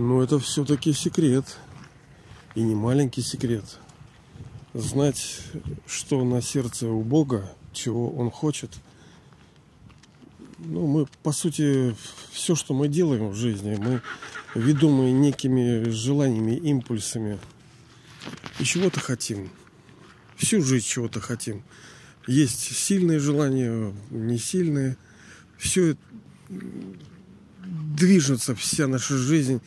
Но 0.00 0.22
это 0.22 0.38
все-таки 0.38 0.94
секрет. 0.94 1.44
И 2.54 2.62
не 2.62 2.74
маленький 2.74 3.20
секрет. 3.20 3.64
Знать, 4.72 5.42
что 5.86 6.24
на 6.24 6.40
сердце 6.40 6.88
у 6.88 7.02
Бога, 7.02 7.52
чего 7.74 8.10
Он 8.10 8.30
хочет. 8.30 8.70
Ну, 10.58 10.86
мы, 10.86 11.06
по 11.22 11.32
сути, 11.32 11.94
все, 12.32 12.54
что 12.54 12.72
мы 12.72 12.88
делаем 12.88 13.28
в 13.28 13.34
жизни, 13.34 13.76
мы 13.76 14.00
ведомые 14.54 15.12
некими 15.12 15.90
желаниями, 15.90 16.56
импульсами, 16.56 17.38
и 18.58 18.64
чего-то 18.64 19.00
хотим. 19.00 19.50
Всю 20.36 20.62
жизнь 20.62 20.86
чего-то 20.86 21.20
хотим. 21.20 21.62
Есть 22.26 22.74
сильные 22.74 23.18
желания, 23.18 23.94
не 24.10 24.38
сильные. 24.38 24.96
Все 25.58 25.96
движется, 26.48 28.54
вся 28.54 28.86
наша 28.86 29.16
жизнь 29.16 29.60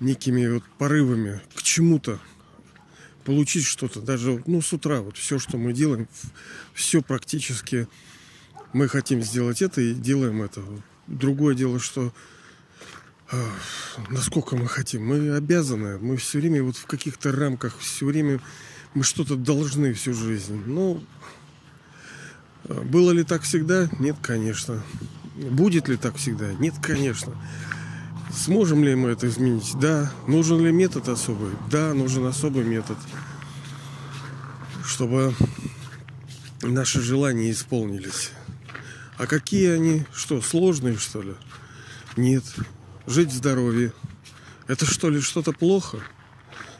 некими 0.00 0.46
вот 0.46 0.64
порывами 0.78 1.40
к 1.54 1.62
чему-то 1.62 2.18
получить 3.24 3.64
что-то. 3.64 4.00
Даже 4.00 4.42
ну 4.46 4.62
с 4.62 4.72
утра 4.72 5.00
вот 5.00 5.16
все 5.16 5.38
что 5.38 5.58
мы 5.58 5.72
делаем 5.72 6.08
все 6.72 7.02
практически 7.02 7.88
мы 8.72 8.88
хотим 8.88 9.22
сделать 9.22 9.62
это 9.62 9.80
и 9.80 9.94
делаем 9.94 10.42
это. 10.42 10.62
Другое 11.06 11.54
дело 11.54 11.80
что 11.80 12.12
э, 13.32 13.44
насколько 14.10 14.56
мы 14.56 14.68
хотим. 14.68 15.06
Мы 15.06 15.34
обязаны. 15.34 15.98
Мы 15.98 16.16
все 16.16 16.38
время 16.38 16.62
вот 16.62 16.76
в 16.76 16.86
каких-то 16.86 17.32
рамках 17.32 17.78
все 17.78 18.06
время 18.06 18.40
мы 18.94 19.02
что-то 19.02 19.36
должны 19.36 19.92
всю 19.94 20.14
жизнь. 20.14 20.62
Ну 20.66 21.02
было 22.64 23.10
ли 23.10 23.24
так 23.24 23.42
всегда? 23.42 23.88
Нет 23.98 24.16
конечно. 24.22 24.82
Будет 25.34 25.88
ли 25.88 25.96
так 25.96 26.16
всегда? 26.16 26.52
Нет 26.54 26.74
конечно 26.80 27.34
Сможем 28.32 28.84
ли 28.84 28.94
мы 28.94 29.10
это 29.10 29.28
изменить? 29.28 29.72
Да. 29.80 30.12
Нужен 30.26 30.64
ли 30.64 30.70
метод 30.70 31.08
особый? 31.08 31.50
Да, 31.70 31.94
нужен 31.94 32.26
особый 32.26 32.64
метод. 32.64 32.96
Чтобы 34.84 35.34
наши 36.62 37.00
желания 37.00 37.50
исполнились. 37.50 38.30
А 39.16 39.26
какие 39.26 39.70
они? 39.70 40.04
Что, 40.12 40.40
сложные, 40.40 40.96
что 40.96 41.22
ли? 41.22 41.34
Нет. 42.16 42.44
Жить 43.06 43.30
в 43.30 43.36
здоровье. 43.36 43.92
Это 44.66 44.86
что 44.86 45.10
ли 45.10 45.20
что-то 45.20 45.52
плохо? 45.52 45.98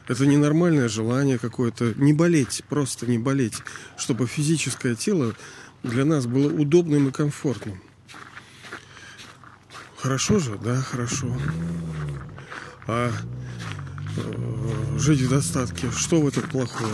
Это 0.06 0.26
ненормальное 0.26 0.88
желание 0.88 1.38
какое-то. 1.38 1.94
Не 1.96 2.12
болеть, 2.12 2.62
просто 2.68 3.06
не 3.06 3.18
болеть. 3.18 3.62
Чтобы 3.96 4.26
физическое 4.26 4.94
тело 4.94 5.34
для 5.82 6.04
нас 6.04 6.26
было 6.26 6.52
удобным 6.52 7.08
и 7.08 7.12
комфортным. 7.12 7.80
Хорошо 10.00 10.38
же, 10.38 10.56
да, 10.58 10.80
хорошо. 10.80 11.36
А 12.86 13.12
э, 14.16 14.98
жить 14.98 15.20
в 15.22 15.28
достатке, 15.28 15.90
что 15.90 16.20
в 16.20 16.28
этом 16.28 16.48
плохого? 16.48 16.92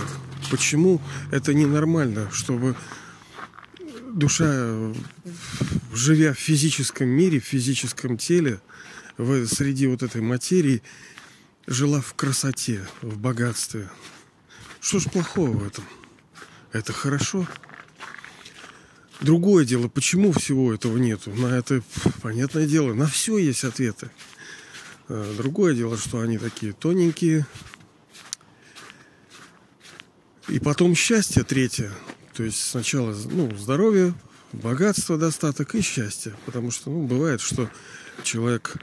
Почему 0.51 1.03
это 1.31 1.53
ненормально, 1.53 2.31
чтобы 2.33 2.75
душа, 4.11 4.93
живя 5.93 6.33
в 6.33 6.39
физическом 6.39 7.09
мире, 7.09 7.41
в 7.41 7.45
физическом 7.45 8.17
теле, 8.17 8.61
в, 9.19 9.47
среди 9.49 9.87
вот 9.87 10.03
этой 10.03 10.23
материи, 10.23 10.83
жила 11.67 12.01
в 12.01 12.15
красоте, 12.15 12.87
в 13.03 13.19
богатстве? 13.19 13.91
Что 14.81 14.99
ж 14.99 15.05
плохого 15.05 15.51
в 15.51 15.67
этом? 15.67 15.85
Это 16.73 16.95
хорошо. 16.95 17.47
Другое 19.21 19.65
дело, 19.65 19.89
почему 19.89 20.33
всего 20.33 20.75
этого 20.75 20.99
нету? 20.99 21.31
На 21.33 21.57
это, 21.57 21.83
понятное 22.23 22.67
дело, 22.67 22.95
на 22.95 23.07
все 23.07 23.39
есть 23.39 23.65
ответы. 23.65 24.11
А, 25.09 25.35
другое 25.37 25.75
дело, 25.75 25.97
что 25.97 26.21
они 26.21 26.39
такие 26.39 26.73
тоненькие. 26.73 27.47
И 30.49 30.59
потом 30.59 30.95
счастье 30.95 31.43
третье. 31.43 31.91
То 32.35 32.43
есть 32.43 32.61
сначала 32.61 33.17
ну, 33.31 33.55
здоровье, 33.57 34.15
богатство, 34.53 35.17
достаток 35.17 35.75
и 35.75 35.81
счастье. 35.81 36.35
Потому 36.45 36.71
что 36.71 36.91
ну, 36.91 37.07
бывает, 37.07 37.41
что 37.41 37.71
человек 38.23 38.77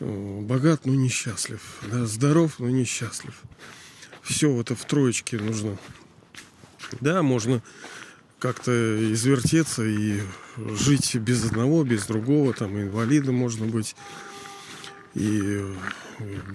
э, 0.00 0.40
богат, 0.40 0.86
но 0.86 0.94
несчастлив. 0.94 1.60
Да, 1.90 2.06
здоров, 2.06 2.58
но 2.58 2.70
несчастлив. 2.70 3.34
Все 4.22 4.60
это 4.60 4.74
в 4.74 4.84
троечке 4.84 5.38
нужно. 5.38 5.76
Да, 7.00 7.22
можно 7.22 7.62
как-то 8.42 9.12
извертеться 9.12 9.84
и 9.84 10.20
жить 10.56 11.14
без 11.14 11.44
одного, 11.44 11.84
без 11.84 12.06
другого, 12.06 12.52
там 12.52 12.76
инвалидом 12.76 13.36
можно 13.36 13.66
быть, 13.66 13.94
и 15.14 15.64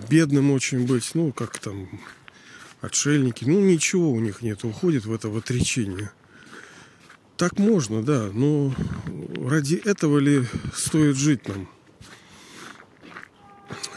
бедным 0.10 0.52
очень 0.52 0.86
быть, 0.86 1.12
ну, 1.14 1.32
как 1.32 1.58
там, 1.60 1.88
отшельники, 2.82 3.46
ну, 3.46 3.62
ничего 3.62 4.12
у 4.12 4.20
них 4.20 4.42
нет, 4.42 4.66
уходит 4.66 5.06
в 5.06 5.14
это 5.14 5.30
в 5.30 5.38
отречение. 5.38 6.12
Так 7.38 7.58
можно, 7.58 8.04
да, 8.04 8.32
но 8.34 8.76
ради 9.38 9.76
этого 9.76 10.18
ли 10.18 10.44
стоит 10.76 11.16
жить 11.16 11.48
нам? 11.48 11.70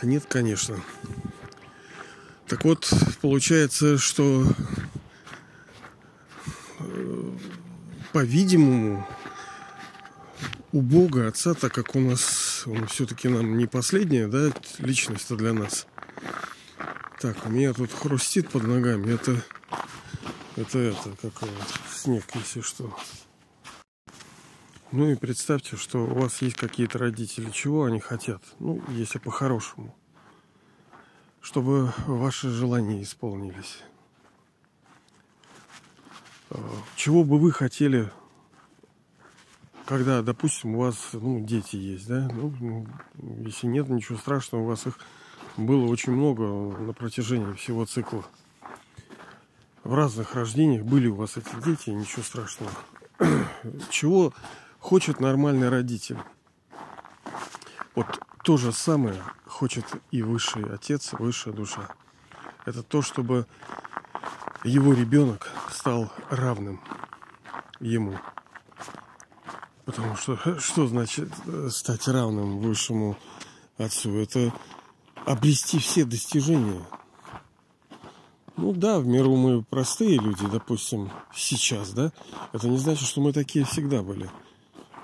Нет, 0.01 0.27
конечно. 0.29 0.81
Так 2.47 2.65
вот, 2.65 2.89
получается, 3.21 3.99
что 3.99 4.47
по-видимому, 8.13 9.07
у 10.73 10.83
Бога, 10.83 11.29
Отца, 11.29 11.55
так 11.55 11.73
как 11.73 11.97
у 11.97 12.01
нас, 12.01 12.63
он 12.67 12.87
все-таки 12.87 13.29
нам 13.29 13.59
не 13.59 13.67
последняя, 13.67 14.29
да, 14.29 14.53
личность-то 14.79 15.37
для 15.37 15.53
нас. 15.53 15.87
Так, 17.21 17.45
у 17.47 17.51
меня 17.51 17.73
тут 17.73 17.93
хрустит 17.93 18.49
под 18.49 18.65
ногами. 18.65 19.13
Это, 19.13 19.43
это, 20.57 20.79
это, 20.79 21.11
как 21.23 21.49
снег, 21.93 22.25
если 22.35 22.61
что. 22.61 22.97
Ну 24.93 25.11
и 25.11 25.17
представьте, 25.17 25.77
что 25.77 26.05
у 26.05 26.15
вас 26.15 26.41
есть 26.43 26.57
какие-то 26.57 26.99
родители. 26.99 27.51
Чего 27.51 27.85
они 27.85 28.01
хотят? 28.01 28.43
Ну, 28.59 28.83
если 28.89 29.19
по-хорошему. 29.19 29.95
Чтобы 31.41 31.93
ваши 32.07 32.49
желания 32.49 33.03
исполнились. 33.03 33.83
Чего 36.97 37.25
бы 37.25 37.39
вы 37.39 37.53
хотели, 37.53 38.11
когда, 39.87 40.23
допустим, 40.23 40.77
у 40.77 40.81
вас 40.81 40.97
ну, 41.13 41.41
дети 41.41 41.77
есть, 41.77 42.07
да? 42.07 42.29
Ну, 42.33 42.87
если 43.45 43.67
нет, 43.67 43.89
ничего 43.89 44.19
страшного, 44.19 44.63
у 44.63 44.67
вас 44.67 44.87
их 44.87 44.99
было 45.57 45.87
очень 45.87 46.13
много 46.13 46.45
на 46.79 46.93
протяжении 46.93 47.53
всего 47.55 47.85
цикла. 47.85 48.25
В 49.83 49.95
разных 49.95 50.35
рождениях 50.35 50.85
были 50.85 51.09
у 51.09 51.15
вас 51.15 51.37
эти 51.37 51.49
дети, 51.65 51.91
ничего 51.91 52.23
страшного. 52.23 52.73
Чего 53.91 54.33
хочет 54.79 55.21
нормальный 55.21 55.69
родитель? 55.69 56.19
Вот 57.95 58.07
то 58.45 58.57
же 58.57 58.73
самое 58.73 59.23
хочет 59.47 59.85
и 60.11 60.23
высший 60.23 60.65
отец, 60.73 61.13
высшая 61.15 61.53
душа. 61.53 61.89
Это 62.65 62.83
то, 62.83 63.03
чтобы 63.03 63.47
его 64.65 64.93
ребенок 64.93 65.51
стал 65.73 66.11
равным 66.29 66.81
ему. 67.81 68.19
Потому 69.85 70.17
что 70.17 70.61
что 70.61 70.87
значит 70.87 71.31
э, 71.47 71.69
стать 71.71 72.07
равным 72.07 72.61
высшему 72.61 73.17
отцу? 73.79 74.17
Это 74.19 74.53
обрести 75.25 75.79
все 75.79 76.05
достижения. 76.05 76.83
Ну 78.57 78.73
да, 78.73 79.01
в 79.01 79.07
миру 79.07 79.37
мы 79.37 79.63
простые 79.63 80.19
люди, 80.19 80.47
допустим, 80.47 81.11
сейчас, 81.35 81.93
да? 81.93 82.13
Это 82.53 82.69
не 82.69 82.77
значит, 82.77 83.09
что 83.09 83.21
мы 83.23 83.33
такие 83.33 83.65
всегда 83.65 84.03
были. 84.03 84.31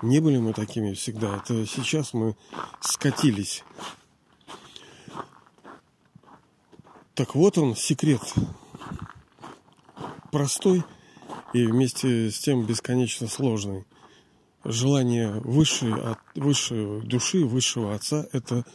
Не 0.03 0.19
были 0.19 0.37
мы 0.37 0.53
такими 0.53 0.93
всегда. 0.93 1.37
Это 1.37 1.65
сейчас 1.65 2.13
мы 2.13 2.35
скатились. 2.81 3.63
Так 7.15 7.33
вот 7.33 7.57
он, 7.57 7.75
секрет 7.75 8.21
простой 10.31 10.83
и 11.53 11.65
вместе 11.65 12.31
с 12.31 12.39
тем 12.39 12.65
бесконечно 12.65 13.27
сложный. 13.27 13.85
Желание 14.63 15.39
высшей, 15.41 15.93
от, 15.93 16.19
высшей 16.35 17.01
души, 17.01 17.45
высшего 17.45 17.93
отца– 17.93 18.27
это 18.33 18.65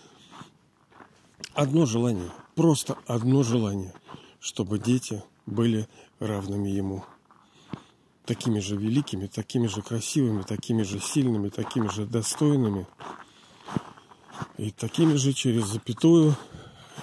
одно 1.55 1.87
желание, 1.87 2.31
просто 2.55 2.97
одно 3.07 3.43
желание, 3.43 3.93
чтобы 4.41 4.79
дети 4.79 5.23
были 5.47 5.89
равными 6.19 6.69
ему. 6.69 7.05
Такими 8.25 8.61
же 8.61 8.77
великими, 8.77 9.27
такими 9.27 9.67
же 9.67 9.83
красивыми, 9.83 10.43
такими 10.43 10.83
же 10.83 11.01
сильными, 11.01 11.49
такими 11.49 11.89
же 11.89 12.07
достойными. 12.07 12.87
И 14.57 14.71
такими 14.71 15.15
же 15.17 15.33
через 15.33 15.67
запятую. 15.67 16.37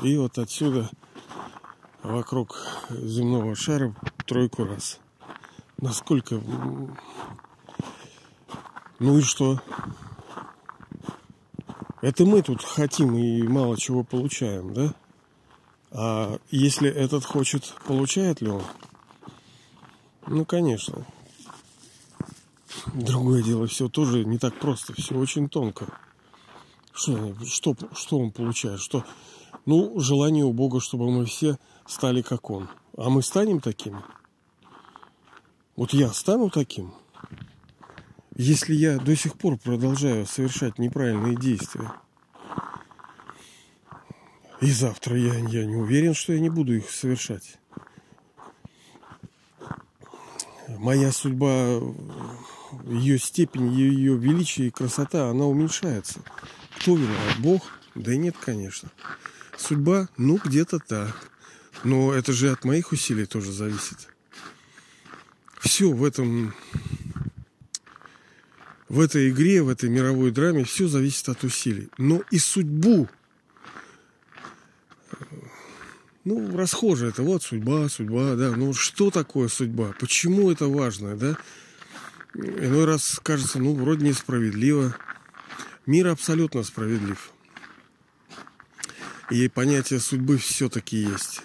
И 0.01 0.15
вот 0.17 0.37
отсюда 0.37 0.89
вокруг 2.03 2.57
земного 2.89 3.55
шара 3.55 3.93
тройку 4.25 4.65
раз. 4.65 4.99
Насколько... 5.77 6.41
Ну 8.99 9.17
и 9.17 9.21
что? 9.21 9.61
Это 12.01 12.25
мы 12.25 12.41
тут 12.41 12.63
хотим 12.63 13.15
и 13.17 13.43
мало 13.43 13.77
чего 13.77 14.03
получаем, 14.03 14.73
да? 14.73 14.93
А 15.91 16.37
если 16.51 16.89
этот 16.89 17.25
хочет, 17.25 17.73
получает 17.85 18.41
ли 18.41 18.49
он? 18.49 18.63
Ну, 20.27 20.45
конечно. 20.45 21.05
Другое 22.93 23.41
дело, 23.41 23.67
все 23.67 23.89
тоже 23.89 24.23
не 24.25 24.37
так 24.37 24.57
просто, 24.59 24.93
все 24.93 25.15
очень 25.15 25.49
тонко. 25.49 25.87
Что, 26.93 27.35
что, 27.45 27.75
что 27.93 28.19
он 28.19 28.31
получает? 28.31 28.79
Что, 28.79 29.03
ну, 29.65 29.99
желание 29.99 30.45
у 30.45 30.53
Бога, 30.53 30.79
чтобы 30.79 31.11
мы 31.11 31.25
все 31.25 31.57
стали 31.85 32.21
как 32.21 32.49
Он. 32.49 32.69
А 32.97 33.09
мы 33.09 33.21
станем 33.21 33.61
такими? 33.61 34.01
Вот 35.75 35.93
я 35.93 36.09
стану 36.09 36.49
таким? 36.49 36.93
Если 38.35 38.73
я 38.73 38.97
до 38.97 39.15
сих 39.15 39.37
пор 39.37 39.57
продолжаю 39.57 40.25
совершать 40.25 40.79
неправильные 40.79 41.35
действия, 41.35 41.91
и 44.61 44.71
завтра 44.71 45.17
я, 45.17 45.35
я 45.35 45.65
не 45.65 45.75
уверен, 45.75 46.13
что 46.13 46.33
я 46.33 46.39
не 46.39 46.49
буду 46.49 46.75
их 46.75 46.89
совершать. 46.89 47.57
Моя 50.67 51.11
судьба, 51.11 51.79
ее 52.85 53.17
степень, 53.19 53.73
ее 53.73 54.17
величие 54.17 54.67
и 54.67 54.71
красота, 54.71 55.29
она 55.29 55.45
уменьшается. 55.45 56.19
Кто 56.77 56.95
виноват? 56.95 57.39
Бог? 57.39 57.61
Да 57.95 58.15
нет, 58.15 58.35
конечно. 58.37 58.89
Судьба? 59.59 60.07
Ну, 60.17 60.39
где-то 60.43 60.79
так. 60.79 61.15
Но 61.83 62.13
это 62.13 62.33
же 62.33 62.51
от 62.51 62.63
моих 62.65 62.91
усилий 62.91 63.25
тоже 63.25 63.51
зависит. 63.51 64.07
Все 65.59 65.91
в 65.91 66.03
этом 66.03 66.53
в 68.87 68.99
этой 68.99 69.29
игре, 69.29 69.61
в 69.61 69.69
этой 69.69 69.89
мировой 69.89 70.31
драме 70.31 70.63
все 70.63 70.87
зависит 70.87 71.29
от 71.29 71.43
усилий. 71.43 71.89
Но 71.97 72.23
и 72.31 72.39
судьбу 72.39 73.07
ну, 76.25 76.55
расхоже 76.55 77.07
это, 77.07 77.23
вот 77.23 77.43
судьба, 77.43 77.89
судьба, 77.89 78.35
да. 78.35 78.51
Ну, 78.55 78.73
что 78.73 79.09
такое 79.09 79.47
судьба? 79.47 79.95
Почему 79.99 80.51
это 80.51 80.67
важно, 80.67 81.15
да? 81.15 81.37
Иной 82.35 82.85
раз 82.85 83.19
кажется, 83.23 83.57
ну, 83.59 83.73
вроде 83.73 84.05
несправедливо. 84.05 84.95
Мир 85.85 86.07
абсолютно 86.07 86.61
справедлив. 86.61 87.31
И 89.29 89.47
понятие 89.47 89.99
судьбы 89.99 90.37
все-таки 90.37 90.97
есть. 90.97 91.41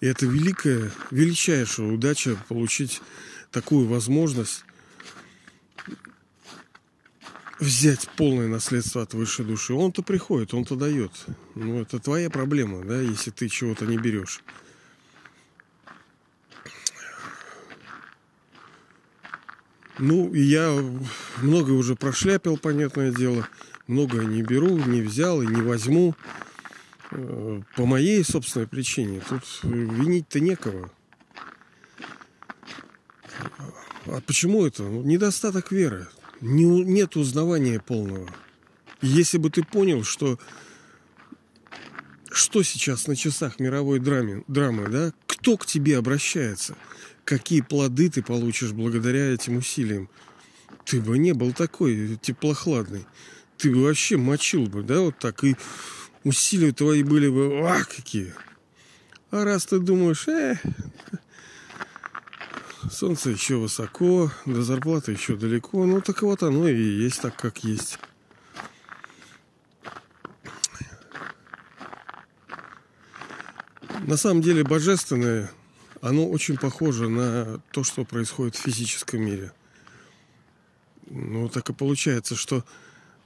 И 0.00 0.06
это 0.06 0.26
великая, 0.26 0.90
величайшая 1.10 1.86
удача 1.86 2.36
получить 2.48 3.00
такую 3.50 3.86
возможность 3.86 4.64
взять 7.58 8.08
полное 8.16 8.48
наследство 8.48 9.02
от 9.02 9.14
высшей 9.14 9.44
души. 9.44 9.72
Он-то 9.72 10.02
приходит, 10.02 10.52
он-то 10.52 10.76
дает. 10.76 11.12
Ну, 11.54 11.80
это 11.80 11.98
твоя 11.98 12.28
проблема, 12.28 12.84
да, 12.84 13.00
если 13.00 13.30
ты 13.30 13.48
чего-то 13.48 13.86
не 13.86 13.96
берешь. 13.96 14.42
Ну, 19.98 20.34
я 20.34 20.78
много 21.38 21.70
уже 21.70 21.96
прошляпил, 21.96 22.58
понятное 22.58 23.10
дело. 23.10 23.48
Многое 23.86 24.26
не 24.26 24.42
беру, 24.42 24.76
не 24.78 25.02
взял 25.02 25.42
и 25.42 25.46
не 25.46 25.62
возьму. 25.62 26.14
Э, 27.10 27.60
по 27.76 27.86
моей 27.86 28.24
собственной 28.24 28.66
причине. 28.66 29.22
Тут 29.28 29.42
винить-то 29.62 30.40
некого. 30.40 30.90
А 34.06 34.20
почему 34.26 34.66
это? 34.66 34.82
Ну, 34.82 35.02
недостаток 35.02 35.72
веры 35.72 36.06
не, 36.40 36.64
нет 36.64 37.16
узнавания 37.16 37.80
полного. 37.80 38.28
Если 39.02 39.38
бы 39.38 39.50
ты 39.50 39.62
понял, 39.62 40.04
что 40.04 40.38
что 42.30 42.62
сейчас 42.62 43.06
на 43.06 43.16
часах 43.16 43.58
мировой 43.60 43.98
драмы, 43.98 44.44
драмы, 44.46 44.88
да, 44.88 45.12
кто 45.26 45.56
к 45.56 45.64
тебе 45.64 45.96
обращается, 45.96 46.76
какие 47.24 47.62
плоды 47.62 48.10
ты 48.10 48.22
получишь 48.22 48.72
благодаря 48.72 49.32
этим 49.32 49.56
усилиям, 49.56 50.10
ты 50.84 51.00
бы 51.00 51.18
не 51.18 51.32
был 51.32 51.52
такой 51.52 52.18
теплохладный. 52.20 53.06
Ты 53.58 53.70
бы 53.70 53.84
вообще 53.84 54.16
мочил 54.16 54.66
бы, 54.66 54.82
да, 54.82 55.00
вот 55.00 55.18
так, 55.18 55.42
и 55.44 55.56
усилия 56.24 56.72
твои 56.72 57.02
были 57.02 57.28
бы, 57.28 57.68
а, 57.68 57.84
какие. 57.84 58.34
А 59.30 59.44
раз 59.44 59.66
ты 59.66 59.78
думаешь, 59.78 60.28
э, 60.28 60.56
Солнце 62.90 63.30
еще 63.30 63.56
высоко, 63.56 64.30
до 64.44 64.62
зарплаты 64.62 65.12
еще 65.12 65.36
далеко. 65.36 65.84
Ну 65.84 66.00
так 66.00 66.22
вот 66.22 66.42
оно 66.42 66.68
и 66.68 66.80
есть 66.80 67.20
так, 67.20 67.36
как 67.36 67.64
есть. 67.64 67.98
На 74.06 74.16
самом 74.16 74.40
деле 74.40 74.62
божественное, 74.62 75.50
оно 76.00 76.28
очень 76.28 76.56
похоже 76.56 77.08
на 77.08 77.60
то, 77.72 77.82
что 77.82 78.04
происходит 78.04 78.54
в 78.54 78.60
физическом 78.60 79.22
мире. 79.22 79.52
Ну 81.10 81.48
так 81.48 81.68
и 81.70 81.72
получается, 81.72 82.36
что 82.36 82.64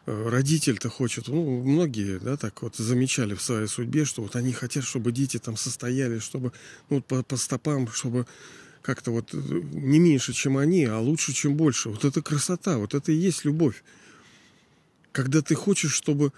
родитель-то 0.06 0.88
хочет, 0.88 1.29
ну, 1.29 1.62
многие, 1.62 2.19
да, 2.19 2.37
так 2.37 2.62
вот 2.62 2.76
замечали 2.76 3.35
в 3.35 3.43
своей 3.43 3.67
судьбе, 3.67 4.05
что 4.05 4.23
вот 4.23 4.37
они 4.37 4.52
хотят, 4.52 4.85
чтобы 4.85 5.12
дети 5.12 5.38
там 5.38 5.56
состояли, 5.56 6.19
чтобы, 6.19 6.52
ну, 6.88 7.00
по, 7.02 7.23
по 7.23 7.37
стопам, 7.37 7.88
чтобы 7.88 8.26
как-то 8.82 9.11
вот 9.11 9.35
э, 9.35 9.37
не 9.37 9.99
меньше, 9.99 10.32
чем 10.32 10.56
они, 10.56 10.85
а 10.85 10.99
лучше, 10.99 11.32
чем 11.32 11.55
больше. 11.55 11.91
Вот 11.91 12.05
это 12.05 12.23
красота, 12.23 12.79
вот 12.79 12.94
это 12.94 13.12
и 13.12 13.17
есть 13.17 13.44
любовь. 13.44 13.82
Когда 15.12 15.43
ты 15.43 15.55
хочешь, 15.55 15.93
чтобы 15.93 16.32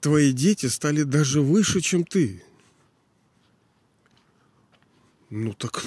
твои 0.00 0.32
дети 0.32 0.66
стали 0.66 1.02
даже 1.02 1.40
выше, 1.40 1.80
чем 1.80 2.04
ты. 2.04 2.42
Ну 5.30 5.52
так 5.52 5.84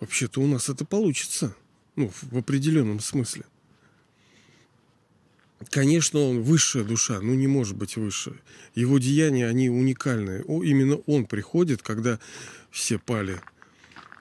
вообще-то 0.00 0.40
у 0.40 0.46
нас 0.46 0.68
это 0.68 0.84
получится. 0.84 1.54
Ну, 1.94 2.12
в 2.30 2.36
определенном 2.36 3.00
смысле. 3.00 3.44
Конечно, 5.70 6.20
он 6.20 6.42
высшая 6.42 6.84
душа, 6.84 7.20
ну 7.20 7.34
не 7.34 7.46
может 7.46 7.76
быть 7.76 7.96
выше. 7.96 8.38
Его 8.74 8.98
деяния, 8.98 9.46
они 9.46 9.70
уникальные. 9.70 10.44
О, 10.44 10.62
именно 10.62 10.96
он 11.06 11.24
приходит, 11.26 11.82
когда 11.82 12.20
все 12.70 12.98
пали 12.98 13.40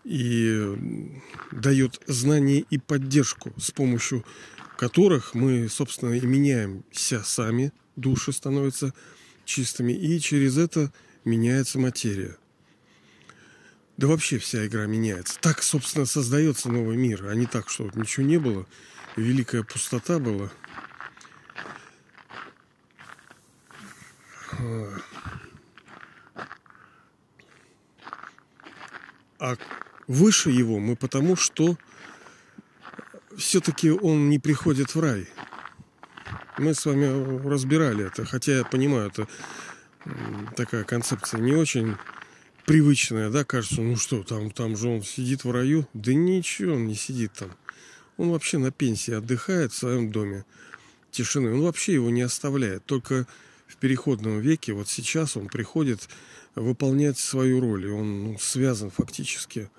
и 0.05 0.77
дает 1.51 1.99
знания 2.05 2.63
и 2.69 2.77
поддержку, 2.77 3.53
с 3.57 3.71
помощью 3.71 4.23
которых 4.77 5.33
мы, 5.33 5.67
собственно, 5.67 6.13
и 6.13 6.21
меняемся 6.21 7.23
сами, 7.23 7.73
души 7.95 8.31
становятся 8.31 8.93
чистыми, 9.45 9.93
и 9.93 10.19
через 10.19 10.57
это 10.57 10.93
меняется 11.25 11.79
материя. 11.79 12.37
Да 13.97 14.07
вообще 14.07 14.37
вся 14.37 14.65
игра 14.67 14.85
меняется. 14.85 15.39
Так, 15.39 15.63
собственно, 15.63 16.05
создается 16.05 16.69
новый 16.69 16.97
мир, 16.97 17.27
а 17.27 17.33
не 17.33 17.45
так, 17.45 17.69
что 17.69 17.85
вот 17.85 17.95
ничего 17.95 18.25
не 18.25 18.37
было, 18.37 18.67
великая 19.15 19.63
пустота 19.63 20.19
была. 20.19 20.51
А 29.39 29.55
выше 30.07 30.49
его 30.49 30.79
мы 30.79 30.95
потому, 30.95 31.35
что 31.35 31.77
все-таки 33.37 33.91
он 33.91 34.29
не 34.29 34.39
приходит 34.39 34.95
в 34.95 34.99
рай. 34.99 35.27
Мы 36.57 36.73
с 36.73 36.85
вами 36.85 37.47
разбирали 37.47 38.05
это, 38.05 38.25
хотя 38.25 38.57
я 38.57 38.63
понимаю, 38.63 39.09
это 39.09 39.27
такая 40.55 40.83
концепция 40.83 41.41
не 41.41 41.53
очень 41.53 41.97
привычная, 42.65 43.29
да, 43.29 43.43
кажется, 43.43 43.81
ну 43.81 43.97
что, 43.97 44.23
там, 44.23 44.49
там 44.51 44.75
же 44.77 44.87
он 44.87 45.03
сидит 45.03 45.43
в 45.43 45.51
раю. 45.51 45.87
Да 45.93 46.13
ничего, 46.13 46.75
он 46.75 46.87
не 46.87 46.95
сидит 46.95 47.33
там. 47.33 47.51
Он 48.17 48.31
вообще 48.31 48.57
на 48.57 48.71
пенсии 48.71 49.13
отдыхает 49.13 49.73
в 49.73 49.77
своем 49.77 50.11
доме 50.11 50.45
тишины. 51.11 51.53
Он 51.53 51.61
вообще 51.61 51.93
его 51.93 52.09
не 52.09 52.21
оставляет. 52.21 52.85
Только 52.85 53.27
в 53.67 53.77
переходном 53.77 54.39
веке, 54.39 54.73
вот 54.73 54.87
сейчас 54.89 55.37
он 55.37 55.47
приходит 55.47 56.09
выполнять 56.55 57.17
свою 57.17 57.59
роль. 57.59 57.85
И 57.85 57.89
он 57.89 58.23
ну, 58.23 58.37
связан 58.39 58.91
фактически 58.91 59.69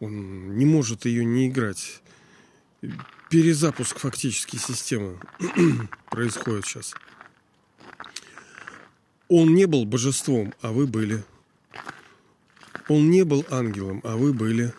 он 0.00 0.56
не 0.56 0.66
может 0.66 1.04
ее 1.06 1.24
не 1.24 1.48
играть. 1.48 2.02
Перезапуск 3.30 3.98
фактически 3.98 4.56
системы 4.56 5.18
происходит 6.10 6.66
сейчас. 6.66 6.94
Он 9.28 9.54
не 9.54 9.66
был 9.66 9.84
божеством, 9.84 10.54
а 10.60 10.70
вы 10.70 10.86
были. 10.86 11.24
Он 12.88 13.10
не 13.10 13.24
был 13.24 13.44
ангелом, 13.50 14.00
а 14.04 14.16
вы 14.16 14.32
были. 14.32 14.72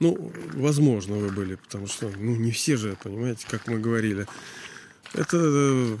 Ну, 0.00 0.32
возможно, 0.54 1.16
вы 1.16 1.30
были, 1.30 1.56
потому 1.56 1.86
что, 1.86 2.10
ну, 2.16 2.34
не 2.36 2.50
все 2.50 2.76
же, 2.76 2.96
понимаете, 3.02 3.46
как 3.48 3.66
мы 3.66 3.78
говорили. 3.78 4.26
Это 5.14 5.38
э, 5.38 5.96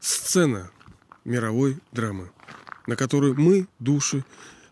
сцена 0.00 0.70
мировой 1.24 1.78
драмы, 1.92 2.30
на 2.86 2.96
которую 2.96 3.38
мы, 3.40 3.66
души, 3.78 4.24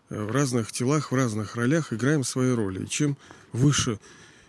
в 0.09 0.31
разных 0.31 0.71
телах, 0.71 1.11
в 1.11 1.15
разных 1.15 1.55
ролях 1.55 1.91
играем 1.91 2.23
свои 2.23 2.53
роли. 2.53 2.83
И 2.83 2.89
чем 2.89 3.17
выше 3.51 3.99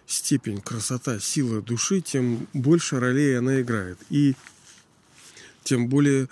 степень, 0.07 0.61
красота, 0.61 1.19
сила 1.19 1.61
души, 1.63 2.01
тем 2.01 2.47
больше 2.53 3.01
ролей 3.01 3.37
она 3.39 3.61
играет. 3.61 3.99
И 4.11 4.35
тем 5.65 5.89
более 5.89 6.29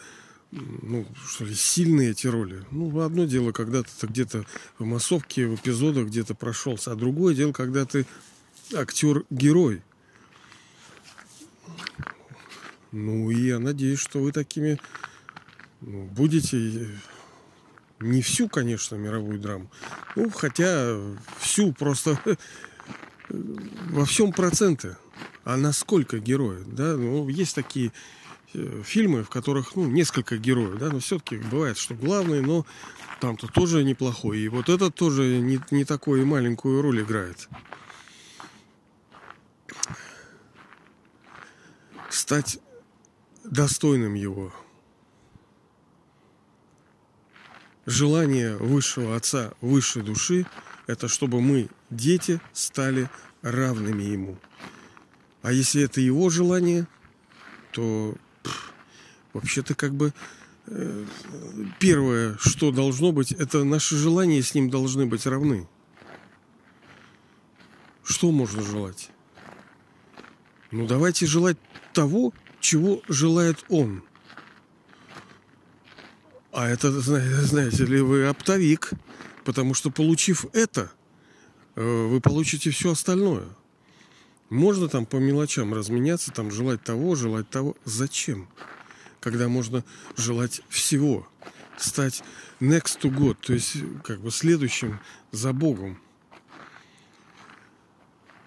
ну, 0.52 1.04
что 1.26 1.44
ли, 1.44 1.54
сильные 1.54 2.10
эти 2.10 2.28
роли. 2.28 2.64
Ну, 2.70 3.00
одно 3.00 3.24
дело, 3.24 3.50
когда 3.50 3.82
ты 3.82 4.06
где-то 4.06 4.44
в 4.78 4.84
массовке, 4.84 5.46
в 5.46 5.56
эпизодах 5.56 6.06
где-то 6.06 6.34
прошелся, 6.34 6.92
а 6.92 6.96
другое 6.96 7.34
дело, 7.34 7.52
когда 7.52 7.84
ты 7.84 8.06
актер-герой. 8.72 9.82
Ну, 12.94 13.30
и 13.30 13.48
я 13.48 13.58
надеюсь, 13.58 13.98
что 13.98 14.20
вы 14.20 14.32
такими 14.32 14.78
ну, 15.80 16.04
будете 16.06 16.88
не 18.00 18.22
всю, 18.22 18.48
конечно, 18.48 18.96
мировую 18.96 19.38
драму. 19.38 19.70
Ну, 20.16 20.30
хотя 20.30 20.96
всю 21.38 21.72
просто 21.72 22.18
во 23.28 24.04
всем 24.04 24.32
проценты. 24.32 24.96
А 25.44 25.56
насколько 25.56 26.18
герои, 26.18 26.62
да? 26.66 26.96
Ну, 26.96 27.28
есть 27.28 27.54
такие 27.54 27.92
Э, 28.54 28.82
фильмы, 28.84 29.24
в 29.24 29.30
которых 29.30 29.74
ну, 29.74 29.86
несколько 29.86 30.36
героев, 30.36 30.78
да, 30.78 30.88
но 30.88 31.00
все-таки 31.00 31.38
бывает, 31.38 31.76
что 31.76 31.94
главный, 31.94 32.40
но 32.40 32.64
там-то 33.20 33.48
тоже 33.48 33.82
неплохой. 33.82 34.38
И 34.38 34.48
вот 34.48 34.68
этот 34.68 34.94
тоже 34.94 35.38
не, 35.40 35.60
не 35.72 35.84
такую 35.84 36.24
маленькую 36.24 36.80
роль 36.80 37.00
играет. 37.02 37.48
Стать 42.10 42.60
достойным 43.44 44.14
его. 44.14 44.52
Желание 47.86 48.56
высшего 48.56 49.14
отца, 49.14 49.52
высшей 49.60 50.02
души, 50.02 50.46
это 50.86 51.06
чтобы 51.08 51.40
мы, 51.40 51.68
дети, 51.90 52.40
стали 52.52 53.10
равными 53.42 54.02
ему. 54.02 54.38
А 55.42 55.52
если 55.52 55.82
это 55.82 56.00
его 56.00 56.30
желание, 56.30 56.86
то 57.72 58.16
вообще-то 59.34 59.74
как 59.74 59.92
бы 59.92 60.14
э, 60.66 61.04
первое, 61.78 62.36
что 62.38 62.72
должно 62.72 63.12
быть, 63.12 63.32
это 63.32 63.64
наши 63.64 63.96
желания 63.96 64.42
с 64.42 64.54
ним 64.54 64.70
должны 64.70 65.04
быть 65.04 65.26
равны. 65.26 65.68
Что 68.02 68.30
можно 68.30 68.62
желать? 68.62 69.10
Ну, 70.70 70.86
давайте 70.86 71.26
желать 71.26 71.58
того, 71.92 72.32
чего 72.64 73.02
желает 73.09 73.64
он. 73.68 74.02
А 76.52 76.68
это, 76.68 76.90
знаете 76.90 77.85
ли, 77.85 78.00
вы 78.00 78.26
оптовик, 78.26 78.90
потому 79.44 79.75
что 79.75 79.90
получив 79.90 80.47
это, 80.52 80.90
э, 81.75 81.83
вы 81.83 82.21
получите 82.21 82.71
все 82.71 82.92
остальное. 82.92 83.47
Можно 84.50 84.88
там 84.88 85.06
по 85.06 85.16
мелочам 85.16 85.75
разменяться, 85.75 86.30
там 86.30 86.50
желать 86.50 86.83
того, 86.83 87.14
желать 87.16 87.49
того. 87.49 87.76
Зачем? 87.85 88.49
когда 89.25 89.49
можно 89.49 89.83
желать 90.18 90.61
всего, 90.68 91.26
стать 91.78 92.23
next 92.61 93.00
to 93.00 93.11
God, 93.11 93.38
то 93.40 93.54
есть 93.54 93.76
как 94.02 94.21
бы 94.21 94.30
следующим 94.30 95.00
за 95.33 95.54
Богом, 95.54 95.99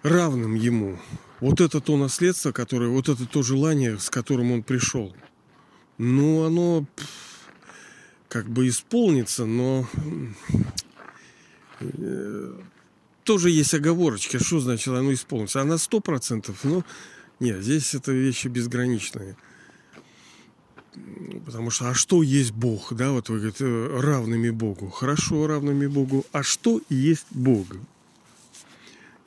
равным 0.04 0.54
Ему. 0.54 0.96
Вот 1.40 1.60
это 1.60 1.80
то 1.80 1.96
наследство, 1.96 2.52
которое, 2.52 2.88
вот 2.88 3.08
это 3.08 3.26
то 3.26 3.42
желание, 3.42 3.98
с 3.98 4.10
которым 4.10 4.52
Он 4.52 4.62
пришел. 4.62 5.14
Ну, 5.96 6.44
оно 6.44 6.86
как 8.28 8.48
бы 8.48 8.68
исполнится, 8.68 9.46
но 9.46 9.86
э, 11.80 12.52
тоже 13.24 13.50
есть 13.50 13.74
оговорочки. 13.74 14.38
Что 14.38 14.60
значит 14.60 14.88
оно 14.88 15.12
исполнится? 15.12 15.60
Она 15.60 15.78
сто 15.78 16.00
процентов, 16.00 16.64
но 16.64 16.84
нет, 17.40 17.62
здесь 17.62 17.94
это 17.94 18.12
вещи 18.12 18.48
безграничные. 18.48 19.36
Потому 21.46 21.70
что, 21.70 21.88
а 21.90 21.94
что 21.94 22.22
есть 22.22 22.50
Бог? 22.50 22.92
Да, 22.92 23.12
вот 23.12 23.28
вы 23.28 23.38
говорите, 23.38 23.64
равными 23.66 24.50
Богу. 24.50 24.90
Хорошо, 24.90 25.46
равными 25.46 25.86
Богу. 25.86 26.26
А 26.32 26.42
что 26.42 26.80
есть 26.88 27.26
Бог? 27.30 27.66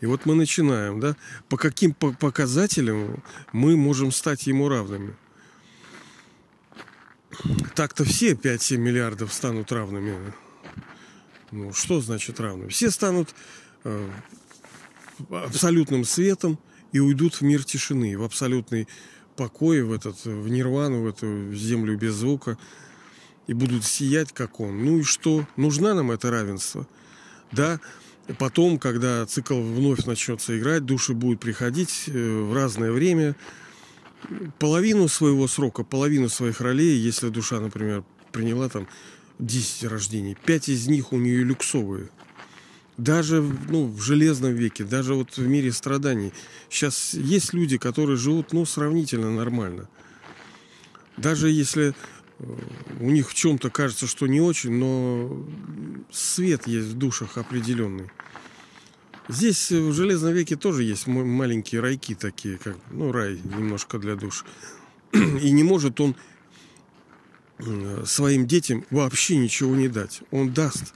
И 0.01 0.07
вот 0.07 0.25
мы 0.25 0.33
начинаем, 0.33 0.99
да, 0.99 1.15
по 1.47 1.57
каким 1.57 1.93
показателям 1.93 3.23
мы 3.53 3.77
можем 3.77 4.11
стать 4.11 4.47
ему 4.47 4.67
равными. 4.67 5.15
Так-то 7.75 8.03
все 8.03 8.33
5-7 8.33 8.77
миллиардов 8.77 9.31
станут 9.31 9.71
равными. 9.71 10.33
Ну, 11.51 11.71
что 11.71 12.01
значит 12.01 12.39
равными? 12.39 12.69
Все 12.69 12.89
станут 12.89 13.29
э, 13.83 14.09
абсолютным 15.29 16.03
светом 16.03 16.59
и 16.91 16.99
уйдут 16.99 17.35
в 17.35 17.41
мир 17.41 17.63
тишины, 17.63 18.17
в 18.17 18.23
абсолютный 18.23 18.87
покой, 19.35 19.83
в, 19.83 19.93
этот, 19.93 20.25
в 20.25 20.47
нирвану, 20.49 21.03
в 21.03 21.07
эту 21.07 21.53
землю 21.53 21.95
без 21.97 22.15
звука, 22.15 22.57
и 23.47 23.53
будут 23.53 23.85
сиять, 23.85 24.33
как 24.33 24.59
он. 24.59 24.83
Ну 24.83 24.99
и 24.99 25.03
что? 25.03 25.47
Нужна 25.57 25.93
нам 25.93 26.11
это 26.11 26.31
равенство? 26.31 26.87
Да, 27.51 27.79
потом, 28.37 28.79
когда 28.79 29.25
цикл 29.25 29.59
вновь 29.61 30.05
начнется 30.05 30.57
играть, 30.57 30.85
души 30.85 31.13
будут 31.13 31.39
приходить 31.39 32.05
э, 32.07 32.41
в 32.41 32.53
разное 32.53 32.91
время, 32.91 33.35
половину 34.59 35.07
своего 35.07 35.47
срока, 35.47 35.83
половину 35.83 36.29
своих 36.29 36.61
ролей, 36.61 36.97
если 36.97 37.29
душа, 37.29 37.59
например, 37.59 38.03
приняла 38.31 38.69
там 38.69 38.87
10 39.39 39.85
рождений, 39.85 40.37
5 40.45 40.69
из 40.69 40.87
них 40.87 41.13
у 41.13 41.17
нее 41.17 41.43
люксовые– 41.43 42.09
даже 43.01 43.41
ну, 43.69 43.87
в 43.87 44.01
железном 44.01 44.53
веке, 44.53 44.83
даже 44.83 45.15
вот 45.15 45.37
в 45.37 45.47
мире 45.47 45.71
страданий. 45.71 46.33
Сейчас 46.69 47.13
есть 47.13 47.53
люди, 47.53 47.77
которые 47.77 48.17
живут 48.17 48.53
ну, 48.53 48.65
сравнительно 48.65 49.31
нормально. 49.31 49.89
Даже 51.17 51.49
если 51.49 51.95
у 52.99 53.09
них 53.09 53.29
в 53.29 53.33
чем-то 53.33 53.69
кажется, 53.69 54.07
что 54.07 54.27
не 54.27 54.41
очень, 54.41 54.71
но 54.71 55.45
свет 56.11 56.67
есть 56.67 56.87
в 56.89 56.97
душах 56.97 57.37
определенный. 57.37 58.09
Здесь 59.27 59.71
в 59.71 59.93
Железном 59.93 60.33
веке 60.33 60.55
тоже 60.55 60.83
есть 60.83 61.07
маленькие 61.07 61.81
райки 61.81 62.15
такие, 62.15 62.57
как, 62.57 62.77
ну, 62.89 63.11
рай 63.11 63.39
немножко 63.43 63.99
для 63.99 64.15
душ. 64.15 64.45
И 65.13 65.51
не 65.51 65.63
может 65.63 66.01
он 66.01 66.15
э, 67.59 68.03
своим 68.05 68.47
детям 68.47 68.85
вообще 68.89 69.37
ничего 69.37 69.75
не 69.75 69.87
дать. 69.87 70.21
Он 70.31 70.51
даст 70.53 70.93